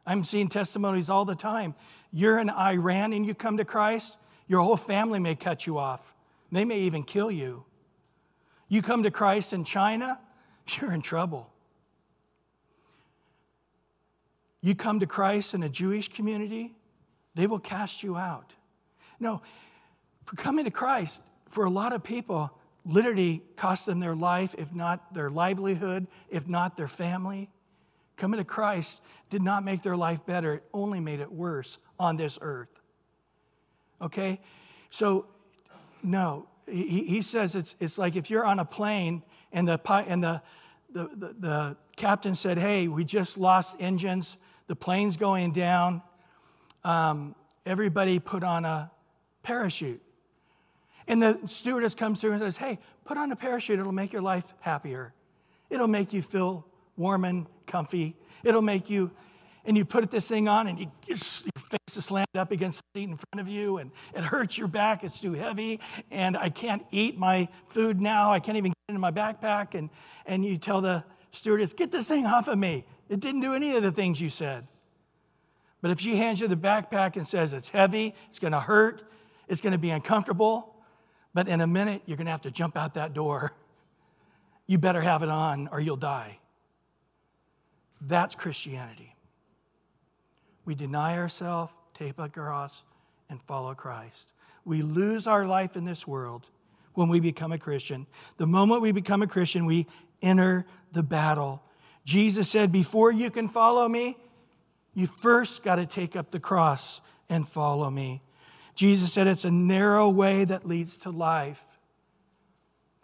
[0.07, 1.75] I'm seeing testimonies all the time.
[2.13, 4.17] You're in Iran and you come to Christ,
[4.49, 6.15] your whole family may cut you off.
[6.51, 7.65] They may even kill you.
[8.69, 10.19] You come to Christ in China,
[10.81, 11.51] you're in trouble.
[14.67, 16.75] You come to Christ in a Jewish community,
[17.37, 18.53] they will cast you out.
[19.21, 19.41] No,
[20.25, 22.51] for coming to Christ, for a lot of people,
[22.85, 27.49] literally cost them their life, if not their livelihood, if not their family.
[28.17, 32.17] Coming to Christ did not make their life better, it only made it worse on
[32.17, 32.81] this earth.
[34.03, 34.41] Okay?
[34.91, 35.27] So,
[36.03, 40.25] no, he, he says it's, it's like if you're on a plane and, the, and
[40.25, 40.43] the,
[40.93, 44.37] the, the, the captain said, Hey, we just lost engines
[44.67, 46.03] the plane's going down.
[46.85, 48.91] Um, everybody put on a
[49.43, 50.03] parachute.
[51.09, 53.79] And the stewardess comes through and says, Hey, put on a parachute.
[53.79, 55.13] It'll make your life happier.
[55.71, 58.17] It'll make you feel warm and comfy.
[58.45, 59.11] It'll make you,
[59.65, 63.01] and you put this thing on and you, your face is slammed up against the
[63.01, 65.05] seat in front of you and it hurts your back.
[65.05, 65.81] It's too heavy.
[66.11, 68.33] And I can't eat my food now.
[68.33, 69.75] I can't even get it in my backpack.
[69.75, 69.91] And,
[70.25, 72.85] and you tell the stewardess, Get this thing off of me.
[73.09, 74.67] It didn't do any of the things you said.
[75.81, 79.03] But if she hands you the backpack and says it's heavy, it's going to hurt,
[79.47, 80.75] it's going to be uncomfortable,
[81.35, 83.53] but in a minute you're going to have to jump out that door.
[84.69, 86.41] You better have it on or you'll die.
[88.01, 89.15] That's Christianity.
[90.65, 92.83] We deny ourselves, take up cross,
[93.31, 94.33] and follow Christ.
[94.65, 96.49] We lose our life in this world
[96.95, 98.09] when we become a Christian.
[98.39, 99.87] The moment we become a Christian, we
[100.21, 101.63] enter the battle
[102.07, 104.17] Jesus said, Before you can follow me,
[104.95, 108.23] you first got to take up the cross and follow me.
[108.77, 111.61] Jesus said, It's a narrow way that leads to life,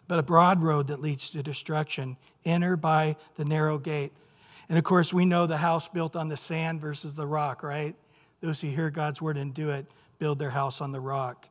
[0.07, 2.15] but a broad road that leads to destruction.
[2.45, 4.13] Enter by the narrow gate.
[4.69, 7.95] And of course, we know the house built on the sand versus the rock, right?
[8.39, 9.85] Those who hear God's word and do it
[10.17, 11.49] build their house on the rock.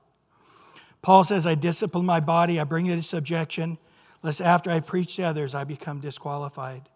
[1.02, 3.76] Paul says, I discipline my body, I bring it into subjection,
[4.22, 6.88] lest after I preach to others, I become disqualified.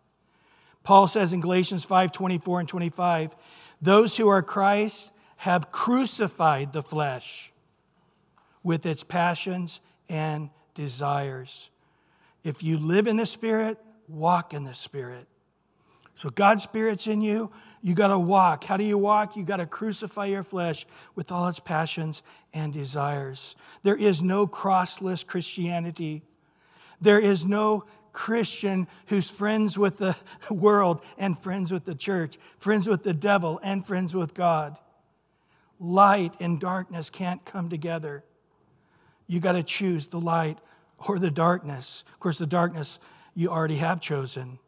[0.87, 3.35] Paul says in Galatians 5 24 and 25,
[3.83, 7.53] those who are Christ have crucified the flesh
[8.63, 11.71] with its passions and desires.
[12.45, 15.27] If you live in the Spirit, walk in the Spirit.
[16.15, 17.51] So God's Spirit's in you.
[17.83, 18.63] You got to walk.
[18.63, 19.35] How do you walk?
[19.37, 22.23] You got to crucify your flesh with all its passions
[22.55, 23.57] and desires.
[23.83, 26.23] There is no crossless Christianity.
[27.01, 30.17] There is no Christian who's friends with the
[30.51, 34.79] world and friends with the church, friends with the devil and friends with God.
[35.79, 38.25] Light and darkness can't come together.
[39.27, 40.59] You got to choose the light
[41.07, 42.05] or the darkness.
[42.15, 42.99] Of course, the darkness
[43.35, 44.61] you already have chosen.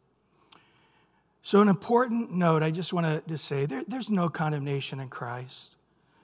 [1.41, 5.75] So, an important note I just want to say there, there's no condemnation in Christ.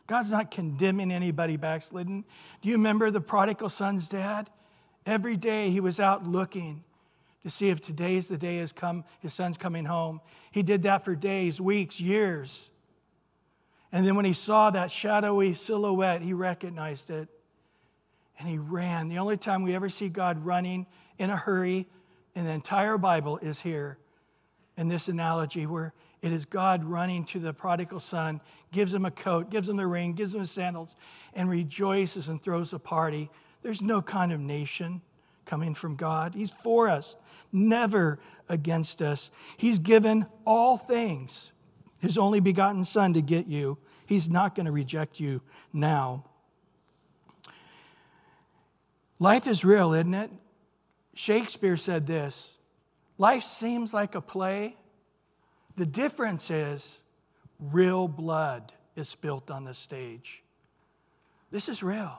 [0.06, 2.24] God's not condemning anybody backslidden.
[2.62, 4.52] Do you remember the prodigal son's dad?
[5.08, 6.84] Every day he was out looking
[7.46, 10.20] to see if today's the day his, come, his son's coming home.
[10.50, 12.72] He did that for days, weeks, years.
[13.92, 17.30] And then when he saw that shadowy silhouette, he recognized it
[18.40, 19.10] and he ran.
[19.10, 20.88] The only time we ever see God running
[21.20, 21.86] in a hurry
[22.34, 24.00] in the entire Bible is here
[24.76, 25.94] in this analogy where
[26.24, 28.42] it is God running to the prodigal son,
[28.72, 30.96] gives him a coat, gives him the ring, gives him the sandals,
[31.36, 33.30] and rejoices and throws a party.
[33.62, 35.02] There's no condemnation
[35.46, 36.34] coming from God.
[36.34, 37.16] He's for us,
[37.56, 39.32] never against us.
[39.58, 41.52] He's given all things,
[42.00, 43.78] his only begotten son, to get you.
[44.06, 45.42] He's not going to reject you
[45.74, 46.26] now.
[49.18, 50.30] Life is real, isn't it?
[51.14, 52.52] Shakespeare said this
[53.18, 54.76] Life seems like a play.
[55.78, 57.00] The difference is
[57.60, 60.44] real blood is spilt on the stage.
[61.52, 62.18] This is real,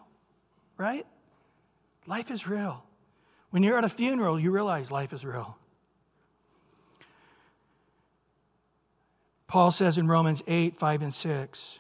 [0.77, 1.07] right?
[2.07, 2.86] Life is real.
[3.57, 5.57] When you're at a funeral, you realize life is real.
[9.47, 11.79] Paul says in Romans 8, 5, and 6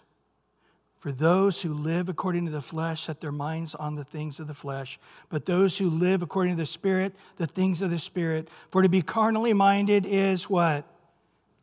[1.00, 4.46] For those who live according to the flesh set their minds on the things of
[4.46, 4.98] the flesh,
[5.28, 8.48] but those who live according to the Spirit, the things of the Spirit.
[8.70, 10.86] For to be carnally minded is what?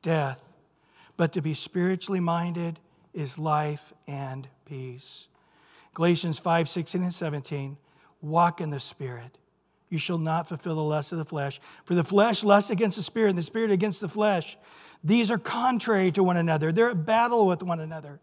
[0.04, 0.40] Death.
[1.18, 2.78] But to be spiritually minded
[3.16, 5.28] is life and peace.
[5.96, 7.78] Galatians 5, 16, and 17.
[8.22, 9.40] Walk in the Spirit.
[9.94, 11.62] You shall not fulfill the lust of the flesh.
[11.84, 14.58] For the flesh lusts against the Spirit, and the Spirit against the flesh.
[15.04, 18.20] These are contrary to one another, they're at battle with one another.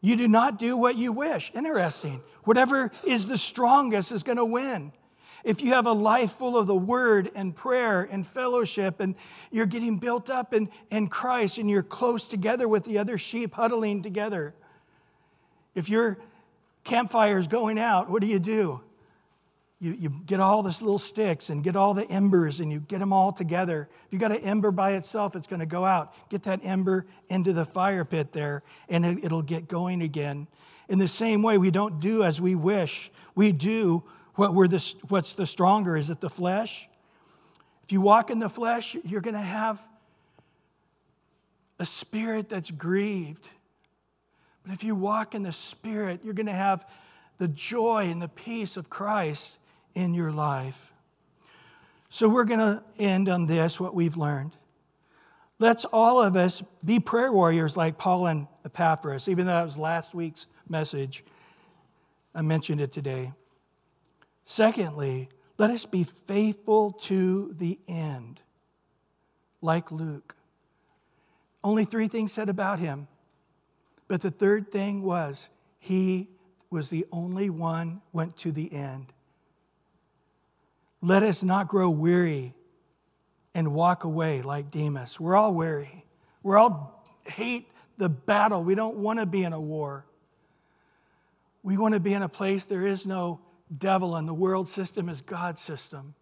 [0.00, 1.52] You do not do what you wish.
[1.54, 2.22] Interesting.
[2.44, 4.92] Whatever is the strongest is going to win.
[5.44, 9.14] If you have a life full of the word and prayer and fellowship, and
[9.50, 13.52] you're getting built up in, in Christ and you're close together with the other sheep
[13.52, 14.54] huddling together,
[15.74, 16.16] if your
[16.84, 18.80] campfire is going out, what do you do?
[19.80, 22.98] You, you get all these little sticks and get all the embers and you get
[22.98, 23.88] them all together.
[24.06, 26.12] If you got an ember by itself, it's going to go out.
[26.30, 30.48] Get that ember into the fire pit there and it, it'll get going again.
[30.88, 33.12] In the same way, we don't do as we wish.
[33.36, 34.02] We do
[34.34, 35.96] what we're the, what's the stronger.
[35.96, 36.88] Is it the flesh?
[37.84, 39.80] If you walk in the flesh, you're going to have
[41.78, 43.46] a spirit that's grieved.
[44.64, 46.84] But if you walk in the spirit, you're going to have
[47.38, 49.56] the joy and the peace of Christ
[49.98, 50.92] in your life.
[52.08, 54.52] So we're going to end on this, what we've learned.
[55.58, 59.76] Let's all of us be prayer warriors like Paul and Epaphras, even though that was
[59.76, 61.24] last week's message.
[62.32, 63.32] I mentioned it today.
[64.46, 65.28] Secondly,
[65.58, 68.40] let us be faithful to the end,
[69.60, 70.36] like Luke.
[71.64, 73.08] Only three things said about him.
[74.06, 75.48] But the third thing was
[75.80, 76.28] he
[76.70, 79.12] was the only one went to the end.
[81.00, 82.54] Let us not grow weary
[83.54, 85.20] and walk away like Demas.
[85.20, 86.04] We're all weary.
[86.42, 87.68] We're all hate
[87.98, 88.64] the battle.
[88.64, 90.04] We don't want to be in a war.
[91.62, 93.40] We want to be in a place there is no
[93.76, 96.14] devil and the world system is God's system.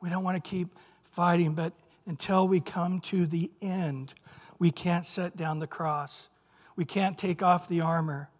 [0.00, 0.74] We don't want to keep
[1.10, 1.72] fighting, but
[2.06, 4.14] until we come to the end,
[4.58, 6.28] we can't set down the cross.
[6.76, 8.30] We can't take off the armor.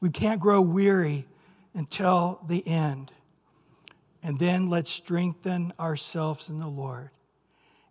[0.00, 1.26] We can't grow weary
[1.74, 3.12] until the end.
[4.24, 7.10] And then let's strengthen ourselves in the Lord.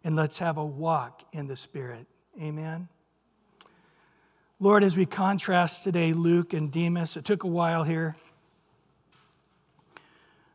[0.04, 2.08] And let's have a walk in the Spirit.
[2.42, 2.90] Amen.
[4.60, 8.16] Lord, as we contrast today Luke and Demas, it took a while here.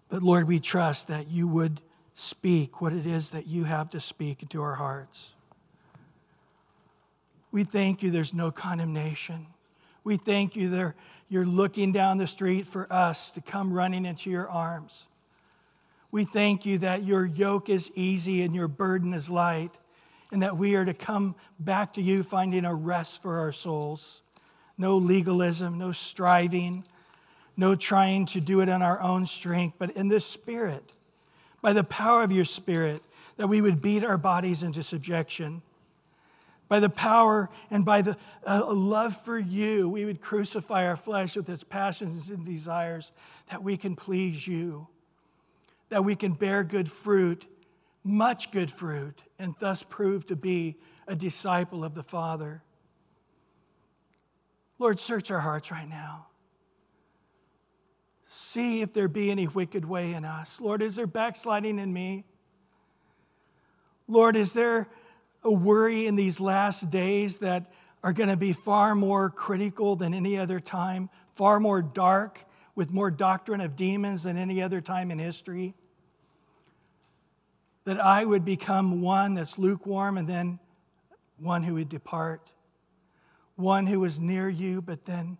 [0.08, 1.80] But Lord, we trust that you would
[2.16, 5.30] speak what it is that you have to speak into our hearts.
[7.52, 9.46] We thank you there's no condemnation.
[10.02, 10.94] We thank you that
[11.28, 15.07] you're looking down the street for us to come running into your arms.
[16.10, 19.76] We thank you that your yoke is easy and your burden is light,
[20.32, 24.22] and that we are to come back to you finding a rest for our souls.
[24.76, 26.84] No legalism, no striving,
[27.56, 30.92] no trying to do it in our own strength, but in the Spirit,
[31.60, 33.02] by the power of your Spirit,
[33.36, 35.62] that we would beat our bodies into subjection.
[36.68, 41.34] By the power and by the uh, love for you, we would crucify our flesh
[41.34, 43.12] with its passions and desires,
[43.50, 44.86] that we can please you,
[45.88, 47.46] that we can bear good fruit,
[48.04, 50.76] much good fruit, and thus prove to be
[51.06, 52.62] a disciple of the Father.
[54.78, 56.26] Lord, search our hearts right now.
[58.26, 60.60] See if there be any wicked way in us.
[60.60, 62.24] Lord, is there backsliding in me?
[64.06, 64.88] Lord, is there
[65.42, 67.72] a worry in these last days that
[68.02, 72.92] are going to be far more critical than any other time, far more dark, with
[72.92, 75.74] more doctrine of demons than any other time in history?
[77.88, 80.58] That I would become one that's lukewarm and then
[81.38, 82.50] one who would depart,
[83.56, 85.38] one who was near you, but then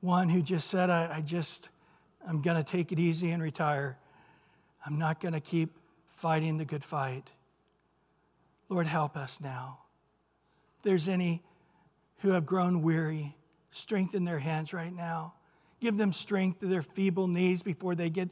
[0.00, 1.70] one who just said, I, I just,
[2.28, 3.98] I'm going to take it easy and retire.
[4.86, 5.76] I'm not going to keep
[6.14, 7.28] fighting the good fight.
[8.68, 9.78] Lord, help us now.
[10.78, 11.42] If there's any
[12.18, 13.34] who have grown weary,
[13.72, 15.34] strengthen their hands right now.
[15.80, 18.28] Give them strength to their feeble knees before they get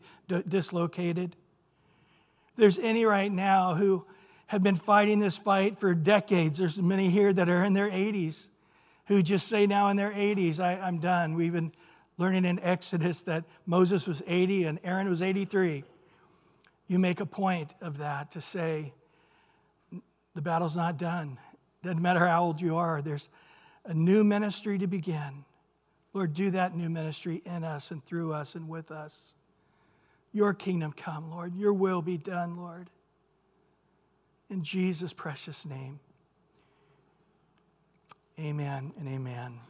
[0.48, 1.34] dislocated.
[2.56, 4.04] There's any right now who
[4.46, 8.48] have been fighting this fight for decades, there's many here that are in their 80s
[9.06, 11.34] who just say now in their 80s, I, I'm done.
[11.34, 11.72] We've been
[12.18, 15.84] learning in Exodus that Moses was 80 and Aaron was 83.
[16.86, 18.92] You make a point of that to say,
[20.34, 21.38] the battle's not done.
[21.82, 23.28] Doesn't matter how old you are, there's
[23.84, 25.44] a new ministry to begin.
[26.14, 29.34] Lord, do that new ministry in us and through us and with us.
[30.32, 31.54] Your kingdom come, Lord.
[31.54, 32.88] Your will be done, Lord.
[34.48, 36.00] In Jesus' precious name.
[38.38, 39.60] Amen and amen.